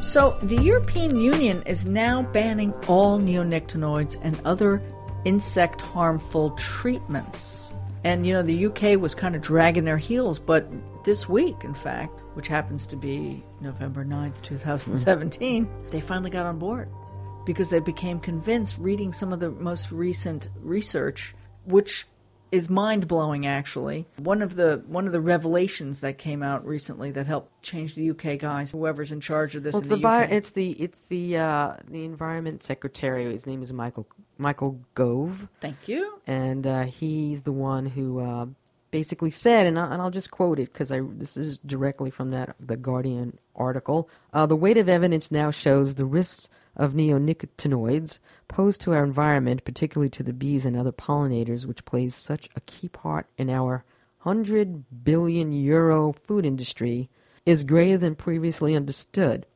So, 0.00 0.38
the 0.42 0.56
European 0.62 1.20
Union 1.20 1.62
is 1.66 1.84
now 1.84 2.22
banning 2.22 2.72
all 2.86 3.18
neonicotinoids 3.18 4.16
and 4.22 4.40
other 4.44 4.80
insect 5.24 5.80
harmful 5.80 6.50
treatments. 6.50 7.74
And, 8.04 8.24
you 8.24 8.32
know, 8.32 8.42
the 8.42 8.66
UK 8.66 9.00
was 9.00 9.16
kind 9.16 9.34
of 9.34 9.42
dragging 9.42 9.84
their 9.84 9.98
heels, 9.98 10.38
but 10.38 10.68
this 11.04 11.28
week, 11.28 11.64
in 11.64 11.74
fact, 11.74 12.20
which 12.34 12.46
happens 12.46 12.86
to 12.86 12.96
be 12.96 13.44
November 13.60 14.04
9th, 14.04 14.40
2017, 14.42 15.66
mm-hmm. 15.66 15.88
they 15.90 16.00
finally 16.00 16.30
got 16.30 16.46
on 16.46 16.60
board 16.60 16.88
because 17.44 17.70
they 17.70 17.80
became 17.80 18.20
convinced 18.20 18.78
reading 18.78 19.12
some 19.12 19.32
of 19.32 19.40
the 19.40 19.50
most 19.50 19.90
recent 19.90 20.48
research, 20.62 21.34
which 21.64 22.06
is 22.50 22.70
mind 22.70 23.08
blowing 23.08 23.46
actually. 23.46 24.06
One 24.16 24.42
of 24.42 24.56
the 24.56 24.82
one 24.86 25.06
of 25.06 25.12
the 25.12 25.20
revelations 25.20 26.00
that 26.00 26.18
came 26.18 26.42
out 26.42 26.66
recently 26.66 27.10
that 27.12 27.26
helped 27.26 27.62
change 27.62 27.94
the 27.94 28.10
UK 28.10 28.38
guys, 28.38 28.70
whoever's 28.70 29.12
in 29.12 29.20
charge 29.20 29.56
of 29.56 29.62
this 29.62 29.74
well, 29.74 29.80
it's 29.80 29.88
the, 29.88 29.96
the 29.96 30.02
bio, 30.02 30.28
it's 30.30 30.50
the 30.52 30.70
it's 30.72 31.02
the 31.02 31.36
uh, 31.36 31.76
the 31.88 32.04
environment 32.04 32.62
secretary. 32.62 33.30
His 33.30 33.46
name 33.46 33.62
is 33.62 33.72
Michael 33.72 34.06
Michael 34.38 34.80
Gove. 34.94 35.48
Thank 35.60 35.88
you. 35.88 36.20
And 36.26 36.66
uh, 36.66 36.84
he's 36.84 37.42
the 37.42 37.52
one 37.52 37.86
who 37.86 38.20
uh, 38.20 38.46
basically 38.90 39.30
said, 39.30 39.66
and, 39.66 39.78
I, 39.78 39.92
and 39.92 40.00
I'll 40.00 40.10
just 40.10 40.30
quote 40.30 40.58
it 40.58 40.72
because 40.72 40.90
i 40.90 41.00
this 41.00 41.36
is 41.36 41.58
directly 41.58 42.10
from 42.10 42.30
that 42.30 42.54
the 42.60 42.76
Guardian 42.76 43.38
article. 43.54 44.08
Uh, 44.32 44.46
the 44.46 44.56
weight 44.56 44.78
of 44.78 44.88
evidence 44.88 45.30
now 45.30 45.50
shows 45.50 45.96
the 45.96 46.06
risks 46.06 46.48
of 46.78 46.94
neonicotinoids 46.94 48.18
posed 48.46 48.80
to 48.82 48.92
our 48.92 49.04
environment, 49.04 49.64
particularly 49.64 50.08
to 50.10 50.22
the 50.22 50.32
bees 50.32 50.64
and 50.64 50.76
other 50.76 50.92
pollinators, 50.92 51.66
which 51.66 51.84
plays 51.84 52.14
such 52.14 52.48
a 52.54 52.60
key 52.62 52.88
part 52.88 53.26
in 53.36 53.50
our 53.50 53.84
100 54.22 55.04
billion 55.04 55.52
euro 55.52 56.12
food 56.12 56.46
industry, 56.46 57.10
is 57.44 57.64
greater 57.64 57.98
than 57.98 58.14
previously 58.14 58.76
understood. 58.76 59.46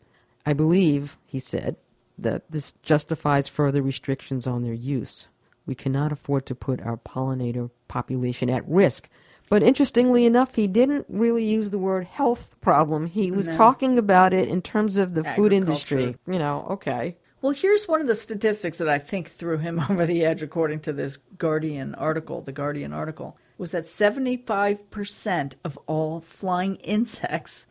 I 0.44 0.52
believe, 0.52 1.18
he 1.26 1.38
said, 1.38 1.76
that 2.18 2.50
this 2.50 2.72
justifies 2.82 3.48
further 3.48 3.82
restrictions 3.82 4.46
on 4.46 4.62
their 4.62 4.72
use. 4.72 5.28
We 5.66 5.74
cannot 5.74 6.12
afford 6.12 6.46
to 6.46 6.54
put 6.54 6.80
our 6.80 6.96
pollinator 6.96 7.70
population 7.88 8.50
at 8.50 8.68
risk. 8.68 9.08
But 9.52 9.62
interestingly 9.62 10.24
enough, 10.24 10.54
he 10.54 10.66
didn't 10.66 11.04
really 11.10 11.44
use 11.44 11.70
the 11.70 11.78
word 11.78 12.06
health 12.06 12.56
problem. 12.62 13.04
He 13.04 13.30
was 13.30 13.48
no. 13.48 13.52
talking 13.52 13.98
about 13.98 14.32
it 14.32 14.48
in 14.48 14.62
terms 14.62 14.96
of 14.96 15.12
the 15.12 15.24
food 15.24 15.52
industry. 15.52 16.16
You 16.26 16.38
know, 16.38 16.66
okay. 16.70 17.18
Well, 17.42 17.52
here's 17.52 17.84
one 17.84 18.00
of 18.00 18.06
the 18.06 18.14
statistics 18.14 18.78
that 18.78 18.88
I 18.88 18.98
think 18.98 19.28
threw 19.28 19.58
him 19.58 19.78
over 19.90 20.06
the 20.06 20.24
edge, 20.24 20.42
according 20.42 20.80
to 20.80 20.94
this 20.94 21.18
Guardian 21.36 21.94
article. 21.96 22.40
The 22.40 22.52
Guardian 22.52 22.94
article 22.94 23.36
was 23.58 23.72
that 23.72 23.82
75% 23.82 25.52
of 25.66 25.78
all 25.86 26.20
flying 26.20 26.76
insects 26.76 27.66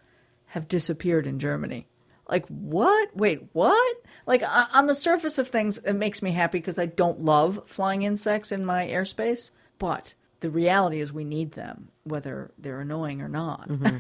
have 0.50 0.68
disappeared 0.68 1.26
in 1.26 1.40
Germany. 1.40 1.88
Like, 2.30 2.46
what? 2.46 3.18
Wait, 3.18 3.42
what? 3.54 3.98
Like, 4.28 4.44
on 4.48 4.86
the 4.86 4.94
surface 4.94 5.40
of 5.40 5.48
things, 5.48 5.80
it 5.80 5.94
makes 5.94 6.22
me 6.22 6.30
happy 6.30 6.60
because 6.60 6.78
I 6.78 6.86
don't 6.86 7.26
love 7.26 7.64
flying 7.66 8.04
insects 8.04 8.52
in 8.52 8.66
my 8.66 8.86
airspace. 8.86 9.50
But 9.80 10.14
the 10.42 10.50
reality 10.50 11.00
is, 11.00 11.14
we 11.14 11.24
need 11.24 11.54
them, 11.54 11.90
whether 12.04 12.52
they're 12.58 12.82
annoying 12.82 13.22
or 13.22 13.30
not. 13.30 13.70
Mm-hmm. 13.70 13.98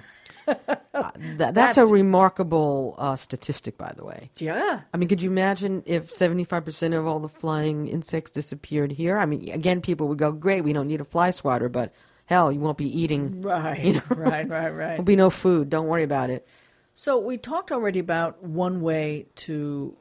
uh, 0.47 0.53
that, 0.93 1.37
that's, 1.37 1.53
that's, 1.53 1.77
a 1.77 1.85
remarkable 1.85 2.95
uh, 2.97 3.15
statistic, 3.15 3.77
by 3.77 3.93
the 3.95 4.03
way. 4.03 4.29
Yeah. 4.37 4.81
I 4.93 4.97
mean, 4.97 5.07
could 5.07 5.21
you 5.21 5.31
imagine 5.31 5.83
if 5.85 6.11
75% 6.11 6.97
of 6.97 7.07
all 7.07 7.19
the 7.19 7.29
flying 7.29 7.87
insects 7.87 8.31
disappeared 8.31 8.91
here? 8.91 9.17
I 9.17 9.25
mean, 9.25 9.49
again, 9.51 9.81
people 9.81 10.07
would 10.09 10.17
go, 10.17 10.31
great, 10.31 10.63
we 10.63 10.73
don't 10.73 10.87
need 10.87 11.01
a 11.01 11.05
fly 11.05 11.31
swatter, 11.31 11.69
but 11.69 11.93
hell, 12.25 12.51
you 12.51 12.59
won't 12.59 12.77
be 12.77 13.01
eating. 13.01 13.41
Right, 13.41 13.83
you 13.83 13.93
know? 13.93 14.01
right, 14.09 14.47
right, 14.47 14.69
right. 14.73 14.87
There'll 14.89 15.03
be 15.03 15.15
no 15.15 15.29
food. 15.29 15.69
Don't 15.69 15.87
worry 15.87 16.03
about 16.03 16.29
it. 16.29 16.47
So 16.93 17.19
we 17.19 17.37
talked 17.37 17.71
already 17.71 17.99
about 17.99 18.43
one 18.43 18.81
way 18.81 19.27
to 19.35 19.95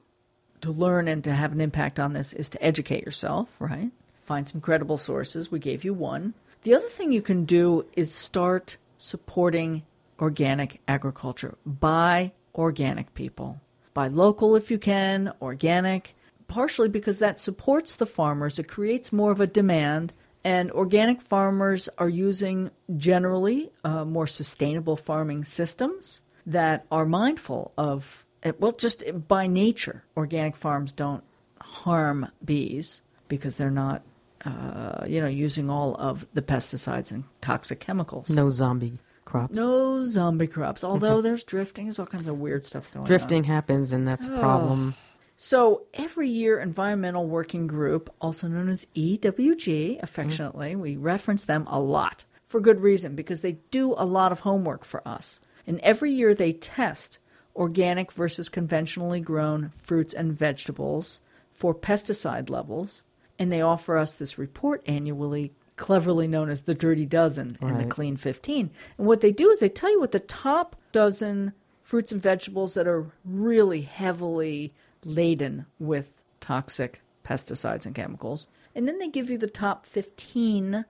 to 0.62 0.72
learn 0.72 1.09
and 1.09 1.24
to 1.24 1.33
have 1.33 1.53
an 1.53 1.61
impact 1.61 1.98
on 1.98 2.12
this 2.12 2.35
is 2.35 2.50
to 2.50 2.62
educate 2.62 3.05
yourself, 3.05 3.57
right? 3.61 3.90
Find 4.30 4.46
some 4.46 4.60
credible 4.60 4.96
sources. 4.96 5.50
We 5.50 5.58
gave 5.58 5.84
you 5.84 5.92
one. 5.92 6.34
The 6.62 6.74
other 6.74 6.86
thing 6.86 7.10
you 7.10 7.20
can 7.20 7.44
do 7.44 7.84
is 7.94 8.14
start 8.14 8.76
supporting 8.96 9.82
organic 10.20 10.80
agriculture. 10.86 11.58
Buy 11.66 12.30
organic 12.54 13.12
people. 13.14 13.60
Buy 13.92 14.06
local 14.06 14.54
if 14.54 14.70
you 14.70 14.78
can, 14.78 15.32
organic, 15.42 16.14
partially 16.46 16.88
because 16.88 17.18
that 17.18 17.40
supports 17.40 17.96
the 17.96 18.06
farmers. 18.06 18.60
It 18.60 18.68
creates 18.68 19.12
more 19.12 19.32
of 19.32 19.40
a 19.40 19.48
demand. 19.48 20.12
And 20.44 20.70
organic 20.70 21.20
farmers 21.20 21.88
are 21.98 22.08
using 22.08 22.70
generally 22.96 23.72
uh, 23.82 24.04
more 24.04 24.28
sustainable 24.28 24.96
farming 24.96 25.42
systems 25.42 26.22
that 26.46 26.86
are 26.92 27.04
mindful 27.04 27.72
of, 27.76 28.24
well, 28.60 28.70
just 28.70 29.02
by 29.26 29.48
nature, 29.48 30.04
organic 30.16 30.54
farms 30.54 30.92
don't 30.92 31.24
harm 31.60 32.28
bees 32.44 33.02
because 33.26 33.56
they're 33.56 33.72
not, 33.72 34.02
uh, 34.44 35.05
you 35.07 35.20
know, 35.20 35.26
using 35.26 35.68
all 35.68 35.94
of 35.96 36.26
the 36.35 36.42
pesticides 36.42 37.11
and 37.11 37.24
toxic 37.40 37.81
chemicals. 37.81 38.31
No 38.31 38.50
zombie 38.50 38.98
crops. 39.24 39.55
No 39.55 40.05
zombie 40.05 40.46
crops. 40.46 40.83
Although 40.83 41.20
there's 41.22 41.44
drifting, 41.44 41.87
there's 41.87 41.98
all 41.98 42.07
kinds 42.07 42.29
of 42.29 42.38
weird 42.38 42.64
stuff 42.64 42.92
going 42.92 43.07
drifting 43.07 43.22
on. 43.22 43.29
Drifting 43.29 43.44
happens, 43.44 43.92
and 43.92 44.07
that's 44.07 44.26
a 44.26 44.29
problem. 44.29 44.94
So 45.37 45.85
every 45.94 46.29
year, 46.29 46.61
Environmental 46.61 47.26
Working 47.26 47.66
Group, 47.66 48.14
also 48.20 48.46
known 48.46 48.68
as 48.68 48.87
EWG, 48.94 50.03
affectionately, 50.03 50.76
we 50.76 50.96
reference 50.96 51.44
them 51.44 51.66
a 51.66 51.81
lot 51.81 52.26
for 52.44 52.61
good 52.61 52.81
reason 52.81 53.14
because 53.14 53.40
they 53.40 53.53
do 53.70 53.94
a 53.96 54.05
lot 54.05 54.33
of 54.33 54.40
homework 54.40 54.85
for 54.85 55.07
us. 55.09 55.40
And 55.66 55.81
every 55.81 56.12
year 56.12 56.35
they 56.35 56.53
test 56.53 57.20
organic 57.57 58.12
versus 58.12 58.48
conventionally 58.48 59.20
grown 59.20 59.70
fruits 59.70 60.12
and 60.12 60.33
vegetables 60.33 61.20
for 61.53 61.74
pesticide 61.74 62.50
levels. 62.50 63.05
And 63.40 63.50
they 63.50 63.62
offer 63.62 63.96
us 63.96 64.16
this 64.16 64.38
report 64.38 64.83
annually, 64.87 65.53
cleverly 65.76 66.29
known 66.29 66.48
as 66.48 66.62
the 66.62 66.74
Dirty 66.74 67.07
Dozen 67.07 67.59
and 67.61 67.81
the 67.81 67.87
Clean 67.87 68.16
15. 68.16 68.70
And 68.98 69.07
what 69.07 69.22
they 69.22 69.33
do 69.33 69.50
is 69.50 69.59
they 69.59 69.68
tell 69.68 69.90
you 69.90 69.98
what 69.98 70.12
the 70.12 70.20
top 70.20 70.76
dozen 70.92 71.53
fruits 71.83 72.12
and 72.12 72.22
vegetables 72.22 72.74
that 72.74 72.87
are 72.87 73.11
really 73.24 73.81
heavily 73.81 74.72
laden 75.05 75.66
with 75.81 76.22
toxic 76.40 77.00
pesticides 77.24 77.87
and 77.87 77.94
chemicals. 77.94 78.46
And 78.76 78.87
then 78.87 78.98
they 78.98 79.09
give 79.09 79.29
you 79.29 79.38
the 79.38 79.48
top 79.48 79.87
15 79.87 80.85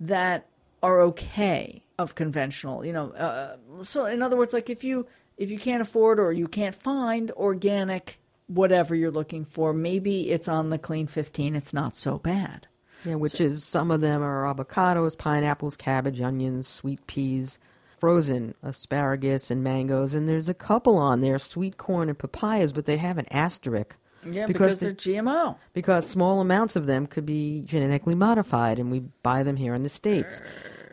that 0.00 0.48
are 0.82 1.00
okay 1.00 1.84
of 1.98 2.14
conventional 2.14 2.84
you 2.84 2.92
know 2.92 3.10
uh, 3.12 3.56
so 3.82 4.04
in 4.04 4.22
other 4.22 4.36
words 4.36 4.52
like 4.52 4.68
if 4.68 4.82
you 4.82 5.06
if 5.36 5.50
you 5.50 5.58
can't 5.58 5.80
afford 5.80 6.18
or 6.18 6.32
you 6.32 6.48
can't 6.48 6.74
find 6.74 7.30
organic 7.32 8.18
whatever 8.46 8.94
you're 8.94 9.10
looking 9.10 9.44
for 9.44 9.72
maybe 9.72 10.30
it's 10.30 10.48
on 10.48 10.70
the 10.70 10.78
clean 10.78 11.06
15 11.06 11.54
it's 11.56 11.72
not 11.72 11.94
so 11.96 12.18
bad 12.18 12.66
Yeah, 13.04 13.14
which 13.16 13.40
is 13.40 13.64
some 13.64 13.90
of 13.90 14.00
them 14.00 14.22
are 14.22 14.44
avocados, 14.52 15.16
pineapples, 15.18 15.76
cabbage, 15.76 16.20
onions, 16.20 16.68
sweet 16.68 17.04
peas, 17.06 17.58
frozen 17.98 18.54
asparagus, 18.62 19.50
and 19.50 19.62
mangoes. 19.64 20.14
And 20.14 20.28
there's 20.28 20.48
a 20.48 20.54
couple 20.54 20.96
on 20.98 21.20
there, 21.20 21.38
sweet 21.38 21.76
corn 21.78 22.08
and 22.08 22.18
papayas, 22.18 22.72
but 22.72 22.84
they 22.84 22.96
have 22.98 23.18
an 23.18 23.26
asterisk. 23.30 23.96
yeah 24.30 24.46
because, 24.46 24.78
the- 24.80 24.86
they're 24.86 24.94
gmo 24.94 25.56
because 25.72 26.08
small 26.08 26.40
amounts 26.40 26.76
of 26.76 26.86
them 26.86 27.06
could 27.08 27.26
be 27.26 27.62
genetically 27.64 28.14
modified, 28.14 28.78
and 28.78 28.90
we 28.90 29.00
buy 29.24 29.42
them 29.42 29.56
here 29.56 29.74
in 29.74 29.82
the 29.82 29.88
states. 29.88 30.40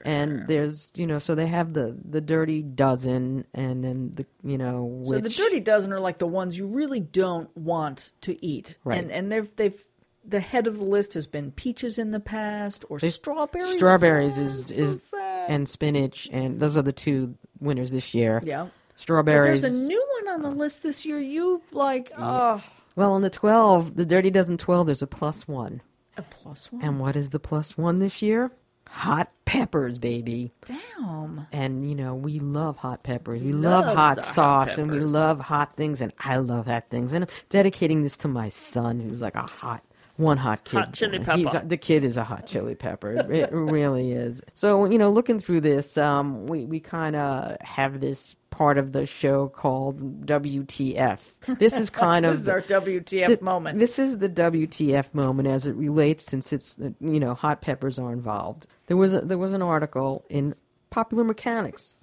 And 0.06 0.48
there's, 0.48 0.92
you 0.96 1.06
know, 1.08 1.20
so 1.20 1.36
they 1.36 1.48
have 1.48 1.74
the 1.74 1.98
the 2.10 2.22
dirty 2.22 2.62
dozen, 2.62 3.46
and 3.54 3.84
then 3.84 4.12
the, 4.16 4.26
you 4.44 4.58
know, 4.58 4.84
which, 4.86 5.08
so 5.10 5.20
the 5.20 5.30
dirty 5.30 5.60
dozen 5.60 5.92
are 5.94 6.00
like 6.00 6.18
the 6.20 6.28
ones 6.28 6.58
you 6.58 6.68
really 6.68 7.00
don't 7.00 7.56
want 7.58 8.12
to 8.22 8.44
eat 8.46 8.78
Right. 8.84 8.98
and 9.00 9.12
and 9.12 9.32
they've 9.32 9.56
they've 9.56 9.84
the 10.26 10.40
head 10.40 10.68
of 10.68 10.78
the 10.78 10.84
list 10.84 11.14
has 11.16 11.26
been 11.28 11.52
peaches 11.52 11.98
in 11.98 12.12
the 12.12 12.20
past 12.20 12.86
or 12.90 13.00
strawberries 13.00 13.74
strawberries 13.74 14.38
Oh, 14.38 14.44
is 14.44 14.66
so 14.76 14.84
is 14.84 15.04
sad. 15.04 15.50
and 15.50 15.68
spinach, 15.68 16.28
and 16.32 16.60
those 16.60 16.78
are 16.78 16.82
the 16.84 16.94
two 16.94 17.36
winners 17.60 17.92
this 17.92 18.14
year. 18.14 18.42
yeah 18.44 18.64
but 18.66 19.02
Strawberries. 19.02 19.62
there's 19.62 19.74
a 19.74 19.78
new 19.88 20.06
one 20.22 20.34
on 20.36 20.42
the 20.42 20.52
list 20.52 20.84
this 20.84 21.06
year 21.06 21.20
you 21.20 21.62
like 21.72 22.12
oh 22.18 22.62
well, 22.96 23.14
on 23.14 23.22
the 23.22 23.30
twelve, 23.30 23.96
the 23.96 24.06
dirty 24.06 24.30
dozen 24.30 24.58
twelve, 24.58 24.86
there's 24.88 25.02
a 25.02 25.08
plus 25.08 25.48
one. 25.48 25.82
a 26.18 26.22
plus 26.22 26.70
one 26.72 26.84
And 26.84 27.00
what 27.00 27.16
is 27.16 27.30
the 27.30 27.40
plus 27.40 27.78
one 27.78 28.00
this 28.00 28.22
year? 28.22 28.52
Hot 28.92 29.32
peppers, 29.46 29.98
baby. 29.98 30.52
Damn. 30.66 31.48
And 31.52 31.88
you 31.88 31.96
know, 31.96 32.16
we 32.16 32.40
love 32.40 32.78
hot 32.78 33.04
peppers. 33.04 33.42
We 33.42 33.54
love 33.54 33.86
hot 33.86 34.16
the 34.16 34.22
hot 34.22 34.24
sauce 34.24 34.78
and 34.78 34.92
we 34.92 35.00
love 35.00 35.40
hot 35.40 35.76
things 35.76 36.02
and 36.02 36.14
I 36.20 36.38
love 36.38 36.66
hot 36.68 36.86
things. 36.90 37.14
And 37.14 37.26
I'm 37.26 37.30
dedicating 37.50 38.02
this 38.02 38.18
to 38.20 38.28
my 38.28 38.50
son 38.50 39.00
who's 39.00 39.22
like 39.22 39.36
a 39.36 39.44
hot 39.44 39.84
one 40.20 40.38
hot 40.38 40.66
kid. 40.66 40.78
Hot 40.78 40.94
chili 40.94 41.20
pepper. 41.20 41.62
the 41.66 41.78
kid 41.78 42.04
is 42.04 42.18
a 42.18 42.24
hot 42.24 42.46
chili 42.46 42.76
pepper. 42.76 43.14
It 43.32 43.52
really 43.54 44.12
is. 44.12 44.42
So, 44.54 44.86
you 44.86 44.98
know, 44.98 45.10
looking 45.10 45.40
through 45.40 45.62
this, 45.62 45.98
um, 45.98 46.46
we, 46.46 46.66
we 46.66 46.82
kind 46.82 47.16
of 47.16 47.56
have 47.62 48.02
this 48.02 48.36
part 48.50 48.78
of 48.78 48.92
the 48.92 49.06
show 49.06 49.48
called 49.48 50.26
WTF. 50.26 51.20
This 51.58 51.78
is 51.78 51.90
kind 52.06 52.26
of 52.26 52.34
This 52.34 52.42
is 52.42 52.50
our 52.50 52.62
WTF 52.62 53.28
Th- 53.28 53.42
moment. 53.42 53.80
This 53.80 53.98
is 53.98 54.18
the 54.18 54.28
WTF 54.28 55.14
moment 55.14 55.48
as 55.48 55.66
it 55.66 55.76
relates, 55.76 56.26
since 56.26 56.52
it's 56.52 56.78
you 57.00 57.20
know 57.20 57.34
hot 57.34 57.62
peppers 57.62 57.98
are 57.98 58.12
involved. 58.12 58.68
There 58.88 58.98
was 58.98 59.14
a, 59.14 59.22
there 59.22 59.38
was 59.38 59.54
an 59.54 59.62
article 59.62 60.26
in 60.30 60.54
Popular 60.90 61.24
Mechanics, 61.24 61.96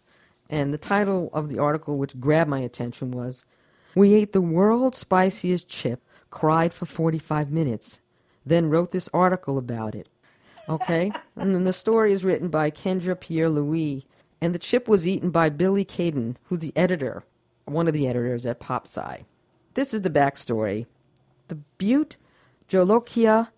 and 0.49 0.73
the 0.73 0.79
title 0.79 1.29
of 1.35 1.51
the 1.51 1.59
article, 1.59 1.99
which 1.99 2.19
grabbed 2.19 2.49
my 2.49 2.61
attention, 2.61 3.11
was 3.11 3.45
"We 3.95 4.15
ate 4.15 4.33
the 4.33 4.41
world's 4.41 4.97
spiciest 4.97 5.69
chip, 5.69 6.03
cried 6.31 6.73
for 6.73 6.87
forty 6.87 7.19
five 7.19 7.51
minutes, 7.51 8.01
then 8.47 8.71
wrote 8.71 8.93
this 8.93 9.11
article 9.13 9.59
about 9.59 9.95
it." 9.95 10.09
Okay, 10.69 11.13
and 11.37 11.55
then 11.55 11.65
the 11.65 11.73
story 11.73 12.13
is 12.13 12.25
written 12.25 12.49
by 12.49 12.71
Kendra 12.71 13.19
Pierre 13.19 13.51
Louis, 13.51 14.07
and 14.41 14.55
the 14.55 14.59
chip 14.59 14.89
was 14.89 15.07
eaten 15.07 15.31
by 15.31 15.49
Billy 15.51 15.85
Caden, 15.85 16.37
who's 16.45 16.61
the 16.61 16.73
editor, 16.77 17.25
one 17.65 17.89
of 17.89 17.95
the 17.95 18.07
editors 18.07 18.47
at 18.47 18.61
PopSci. 18.61 19.25
This 19.75 19.93
is 19.93 20.03
the 20.03 20.11
backstory. 20.11 20.87
The 21.49 21.59
Bhut 21.79 22.17
Jolokia, 22.69 23.49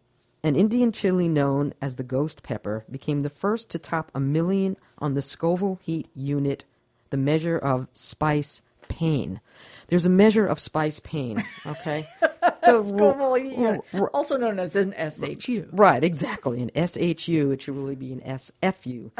an 0.43 0.57
Indian 0.57 0.93
chili 0.93 1.29
known 1.29 1.73
as 1.81 1.97
the 1.97 2.03
ghost 2.03 2.43
pepper, 2.43 2.85
became 2.91 3.21
the 3.21 3.31
first 3.31 3.71
to 3.71 3.79
top 3.79 4.11
a 4.15 4.21
million 4.21 4.77
on 4.99 5.15
the 5.15 5.23
Scoville 5.23 5.81
Heat 5.83 6.09
Unit, 6.15 6.65
the 7.11 7.17
measure 7.17 7.57
of 7.57 7.89
spice 7.93 8.61
pain. 8.89 9.41
There's 9.89 10.07
a 10.07 10.11
measure 10.11 10.47
of 10.47 10.61
spice 10.61 11.01
pain, 11.01 11.43
okay? 11.67 12.09
so, 12.69 12.85
Scoville 12.85 13.35
Heat 13.35 13.59
r- 13.59 13.81
r- 13.95 14.11
also 14.11 14.37
known 14.37 14.59
as 14.59 14.77
an 14.77 14.93
SHU. 14.93 15.69
Right, 15.73 16.03
exactly. 16.03 16.61
An 16.63 16.71
SHU, 16.75 17.51
it 17.51 17.63
should 17.63 17.77
really 17.77 17.97
be 17.97 18.13
an 18.13 18.21
SFU. 18.21 19.11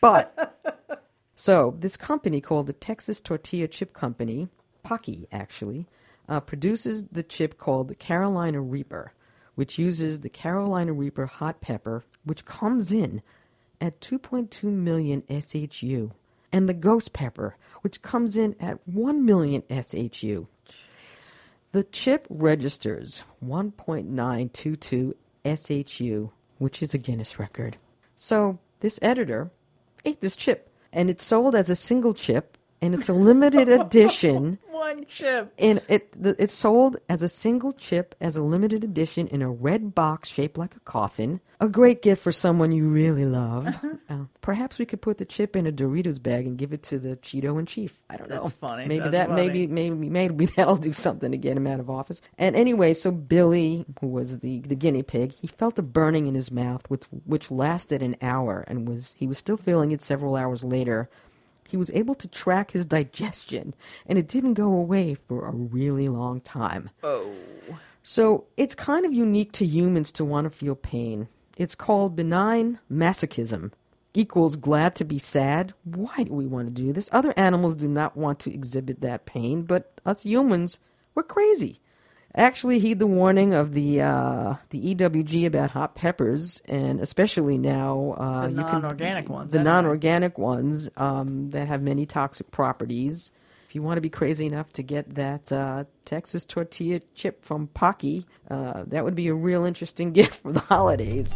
But, 0.00 1.02
so 1.36 1.76
this 1.78 1.96
company 1.96 2.40
called 2.40 2.66
the 2.66 2.72
Texas 2.72 3.20
Tortilla 3.20 3.68
Chip 3.68 3.92
Company, 3.92 4.48
Paqui 4.84 5.26
actually, 5.32 5.86
uh, 6.28 6.40
produces 6.40 7.06
the 7.06 7.22
chip 7.22 7.58
called 7.58 7.88
the 7.88 7.94
Carolina 7.94 8.60
Reaper, 8.60 9.12
which 9.54 9.78
uses 9.78 10.20
the 10.20 10.28
Carolina 10.28 10.92
Reaper 10.92 11.26
hot 11.26 11.60
pepper, 11.60 12.04
which 12.24 12.44
comes 12.44 12.90
in 12.90 13.22
at 13.80 14.00
2.2 14.00 14.64
million 14.64 15.22
SHU, 15.28 16.12
and 16.52 16.68
the 16.68 16.74
Ghost 16.74 17.12
Pepper, 17.12 17.56
which 17.82 18.02
comes 18.02 18.36
in 18.36 18.56
at 18.60 18.86
1 18.86 19.24
million 19.24 19.62
SHU. 19.70 20.48
The 21.72 21.84
chip 21.84 22.26
registers 22.30 23.22
1.922 23.44 25.14
SHU, 25.44 26.32
which 26.58 26.82
is 26.82 26.94
a 26.94 26.98
Guinness 26.98 27.38
record. 27.38 27.76
So 28.14 28.58
this 28.80 28.98
editor 29.02 29.50
ate 30.04 30.20
this 30.20 30.36
chip, 30.36 30.70
and 30.92 31.10
it's 31.10 31.24
sold 31.24 31.54
as 31.54 31.68
a 31.68 31.76
single 31.76 32.14
chip, 32.14 32.56
and 32.80 32.94
it's 32.94 33.08
a 33.08 33.14
limited 33.14 33.68
edition. 33.80 34.58
One 34.86 35.04
chip. 35.06 35.52
And 35.58 35.82
it 35.88 36.14
it's 36.22 36.54
sold 36.54 36.98
as 37.08 37.20
a 37.20 37.28
single 37.28 37.72
chip 37.72 38.14
as 38.20 38.36
a 38.36 38.42
limited 38.42 38.84
edition 38.84 39.26
in 39.26 39.42
a 39.42 39.50
red 39.50 39.96
box 39.96 40.28
shaped 40.28 40.56
like 40.56 40.76
a 40.76 40.80
coffin. 40.80 41.40
A 41.58 41.66
great 41.66 42.02
gift 42.02 42.22
for 42.22 42.30
someone 42.30 42.70
you 42.70 42.88
really 42.88 43.24
love. 43.24 43.66
Uh, 44.08 44.26
perhaps 44.40 44.78
we 44.78 44.86
could 44.86 45.02
put 45.02 45.18
the 45.18 45.24
chip 45.24 45.56
in 45.56 45.66
a 45.66 45.72
Doritos 45.72 46.22
bag 46.22 46.46
and 46.46 46.56
give 46.56 46.72
it 46.72 46.84
to 46.84 46.98
the 47.00 47.16
Cheeto 47.16 47.58
in 47.58 47.66
chief. 47.66 48.00
I 48.08 48.16
don't 48.16 48.30
know. 48.30 48.44
That's 48.44 48.56
funny. 48.56 48.86
Maybe 48.86 49.00
That's 49.00 49.10
that 49.10 49.28
funny. 49.30 49.48
maybe 49.48 49.66
maybe 49.66 50.08
maybe 50.08 50.46
that'll 50.56 50.76
do 50.76 50.92
something 50.92 51.32
to 51.32 51.36
get 51.36 51.56
him 51.56 51.66
out 51.66 51.80
of 51.80 51.90
office. 51.90 52.20
And 52.38 52.54
anyway, 52.54 52.94
so 52.94 53.10
Billy, 53.10 53.84
who 54.00 54.06
was 54.06 54.38
the 54.38 54.60
the 54.60 54.76
guinea 54.76 55.02
pig, 55.02 55.32
he 55.32 55.48
felt 55.48 55.76
a 55.80 55.82
burning 55.82 56.28
in 56.28 56.36
his 56.36 56.52
mouth, 56.52 56.82
which 56.86 57.02
which 57.24 57.50
lasted 57.50 58.00
an 58.02 58.14
hour, 58.22 58.64
and 58.68 58.86
was 58.86 59.14
he 59.16 59.26
was 59.26 59.38
still 59.38 59.56
feeling 59.56 59.90
it 59.90 60.00
several 60.00 60.36
hours 60.36 60.62
later. 60.62 61.10
He 61.68 61.76
was 61.76 61.90
able 61.90 62.14
to 62.16 62.28
track 62.28 62.70
his 62.70 62.86
digestion, 62.86 63.74
and 64.06 64.18
it 64.18 64.28
didn't 64.28 64.54
go 64.54 64.72
away 64.72 65.14
for 65.14 65.46
a 65.46 65.52
really 65.52 66.08
long 66.08 66.40
time. 66.40 66.90
Oh. 67.02 67.32
So 68.02 68.44
it's 68.56 68.74
kind 68.74 69.04
of 69.04 69.12
unique 69.12 69.52
to 69.52 69.66
humans 69.66 70.12
to 70.12 70.24
want 70.24 70.44
to 70.44 70.56
feel 70.56 70.76
pain. 70.76 71.28
It's 71.56 71.74
called 71.74 72.14
benign 72.16 72.78
masochism. 72.90 73.72
Equals 74.14 74.56
glad 74.56 74.94
to 74.96 75.04
be 75.04 75.18
sad. 75.18 75.74
Why 75.84 76.22
do 76.24 76.32
we 76.32 76.46
want 76.46 76.68
to 76.68 76.82
do 76.82 76.92
this? 76.92 77.08
Other 77.12 77.34
animals 77.36 77.76
do 77.76 77.88
not 77.88 78.16
want 78.16 78.38
to 78.40 78.54
exhibit 78.54 79.00
that 79.00 79.26
pain, 79.26 79.62
but 79.62 80.00
us 80.06 80.24
humans, 80.24 80.78
we're 81.14 81.22
crazy. 81.22 81.80
Actually, 82.36 82.78
heed 82.78 82.98
the 82.98 83.06
warning 83.06 83.54
of 83.54 83.72
the 83.72 84.02
uh, 84.02 84.54
the 84.68 84.94
EWG 84.94 85.46
about 85.46 85.70
hot 85.70 85.94
peppers, 85.94 86.60
and 86.66 87.00
especially 87.00 87.56
now 87.56 88.14
uh, 88.18 88.42
The 88.42 88.48
you 88.50 88.56
can- 88.56 88.82
non-organic 88.82 89.28
ones, 89.30 89.52
The 89.52 89.62
non-organic 89.62 90.36
ones 90.36 90.90
um, 90.98 91.48
that 91.52 91.66
have 91.66 91.80
many 91.80 92.04
toxic 92.04 92.50
properties. 92.50 93.30
If 93.66 93.74
you 93.74 93.80
want 93.82 93.96
to 93.96 94.02
be 94.02 94.10
crazy 94.10 94.44
enough 94.44 94.70
to 94.74 94.82
get 94.82 95.14
that 95.14 95.50
uh, 95.50 95.84
Texas 96.04 96.44
tortilla 96.44 97.00
chip 97.14 97.42
from 97.42 97.68
Paqui, 97.68 98.26
uh, 98.50 98.84
that 98.88 99.02
would 99.02 99.14
be 99.14 99.28
a 99.28 99.34
real 99.34 99.64
interesting 99.64 100.12
gift 100.18 100.34
for 100.42 100.52
the 100.52 100.60
holidays. 100.60 101.34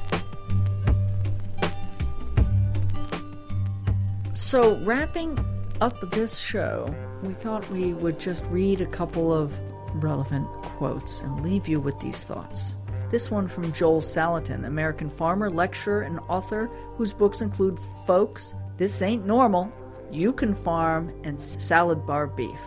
So, 4.37 4.77
wrapping 4.85 5.43
up 5.81 5.99
this 6.11 6.39
show, 6.39 6.95
we 7.23 7.33
thought 7.33 7.69
we 7.71 7.95
would 7.95 8.21
just 8.21 8.45
read 8.47 8.83
a 8.83 8.87
couple 8.87 9.33
of 9.33 9.59
relevant 9.94 10.46
quotes 10.62 11.20
and 11.20 11.42
leave 11.42 11.68
you 11.68 11.81
with 11.81 11.98
these 12.00 12.22
thoughts. 12.22 12.76
This 13.11 13.31
one 13.31 13.48
from 13.48 13.72
Joel 13.72 14.00
Salatin, 14.00 14.66
American 14.66 15.11
farmer, 15.11 15.50
lecturer, 15.50 16.03
and 16.03 16.20
author, 16.29 16.66
whose 16.96 17.12
books 17.12 17.40
include 17.40 17.79
Folks, 18.07 18.55
This 18.76 19.03
Ain't 19.03 19.26
Normal, 19.26 19.72
You 20.12 20.33
Can 20.33 20.55
Farm, 20.55 21.12
and 21.24 21.40
Salad 21.40 22.07
Bar 22.07 22.29
Beef. 22.29 22.61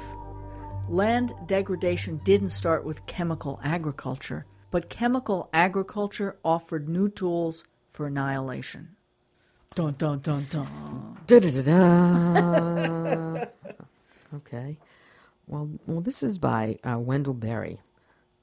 Land 0.90 1.34
degradation 1.46 2.20
didn't 2.26 2.50
start 2.50 2.84
with 2.84 3.06
chemical 3.06 3.60
agriculture, 3.64 4.46
but 4.70 4.90
chemical 4.90 5.50
agriculture 5.54 6.38
offered 6.44 6.90
new 6.90 7.08
tools 7.08 7.64
for 7.92 8.08
annihilation. 8.08 8.98
Dun 9.76 9.96
dun 9.98 10.20
dun 10.20 10.46
dun. 10.50 11.18
Da-da-da-da. 11.28 11.74
okay. 14.36 14.78
Well, 15.48 15.70
well, 15.86 16.02
this 16.02 16.24
is 16.24 16.38
by 16.38 16.78
uh, 16.84 16.98
Wendell 17.00 17.34
Berry, 17.34 17.82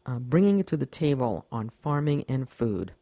uh, 0.07 0.19
bringing 0.19 0.59
it 0.59 0.67
to 0.69 0.77
the 0.77 0.87
table 0.87 1.47
on 1.51 1.71
farming 1.83 2.25
and 2.29 2.49
food. 2.49 2.93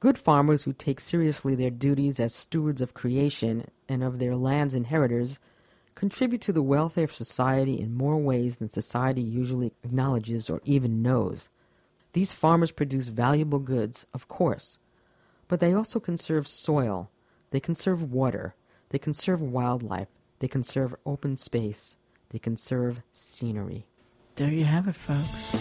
Good 0.00 0.18
farmers 0.18 0.62
who 0.62 0.72
take 0.72 1.00
seriously 1.00 1.54
their 1.54 1.70
duties 1.70 2.20
as 2.20 2.34
stewards 2.34 2.80
of 2.80 2.94
creation 2.94 3.68
and 3.88 4.04
of 4.04 4.18
their 4.18 4.36
land's 4.36 4.74
inheritors 4.74 5.38
contribute 5.96 6.40
to 6.42 6.52
the 6.52 6.62
welfare 6.62 7.04
of 7.04 7.14
society 7.14 7.80
in 7.80 7.96
more 7.96 8.16
ways 8.16 8.58
than 8.58 8.68
society 8.68 9.22
usually 9.22 9.72
acknowledges 9.82 10.48
or 10.48 10.60
even 10.64 11.02
knows. 11.02 11.48
These 12.12 12.32
farmers 12.32 12.70
produce 12.70 13.08
valuable 13.08 13.58
goods, 13.58 14.06
of 14.14 14.28
course, 14.28 14.78
but 15.48 15.58
they 15.58 15.72
also 15.72 15.98
conserve 15.98 16.46
soil, 16.46 17.10
they 17.50 17.58
conserve 17.58 18.12
water, 18.12 18.54
they 18.90 18.98
conserve 18.98 19.42
wildlife, 19.42 20.08
they 20.38 20.46
conserve 20.46 20.94
open 21.04 21.36
space, 21.36 21.96
they 22.30 22.38
conserve 22.38 23.00
scenery. 23.12 23.86
There 24.36 24.50
you 24.50 24.64
have 24.64 24.88
it, 24.88 24.94
folks. 24.94 25.54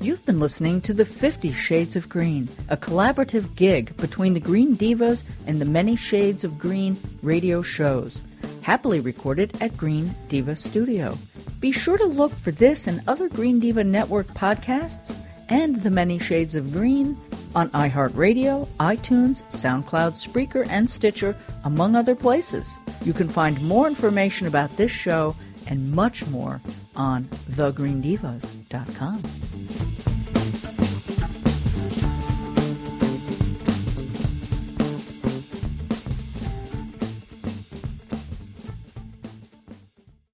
You've 0.00 0.24
been 0.24 0.38
listening 0.38 0.80
to 0.82 0.94
the 0.94 1.04
Fifty 1.04 1.50
Shades 1.50 1.96
of 1.96 2.08
Green, 2.08 2.48
a 2.68 2.76
collaborative 2.76 3.56
gig 3.56 3.96
between 3.96 4.34
the 4.34 4.40
Green 4.40 4.76
Divas 4.76 5.24
and 5.46 5.60
the 5.60 5.64
Many 5.64 5.96
Shades 5.96 6.44
of 6.44 6.58
Green 6.58 6.96
radio 7.22 7.60
shows, 7.60 8.22
happily 8.62 9.00
recorded 9.00 9.60
at 9.60 9.76
Green 9.76 10.14
Diva 10.28 10.54
Studio. 10.54 11.18
Be 11.58 11.72
sure 11.72 11.98
to 11.98 12.06
look 12.06 12.30
for 12.30 12.52
this 12.52 12.86
and 12.86 13.02
other 13.08 13.28
Green 13.28 13.58
Diva 13.58 13.82
Network 13.82 14.26
podcasts 14.28 15.16
and 15.48 15.82
the 15.82 15.90
Many 15.90 16.18
Shades 16.18 16.54
of 16.54 16.72
Green 16.72 17.16
on 17.54 17.70
iHeartRadio, 17.70 18.66
iTunes, 18.78 19.44
SoundCloud, 19.44 20.12
Spreaker, 20.12 20.66
and 20.68 20.88
Stitcher, 20.88 21.36
among 21.64 21.94
other 21.94 22.14
places. 22.14 22.76
You 23.04 23.12
can 23.12 23.28
find 23.28 23.60
more 23.62 23.86
information 23.86 24.46
about 24.46 24.76
this 24.76 24.90
show 24.90 25.34
and 25.68 25.92
much 25.92 26.26
more 26.26 26.60
on 26.94 27.24
thegreendivas.com. 27.50 30.15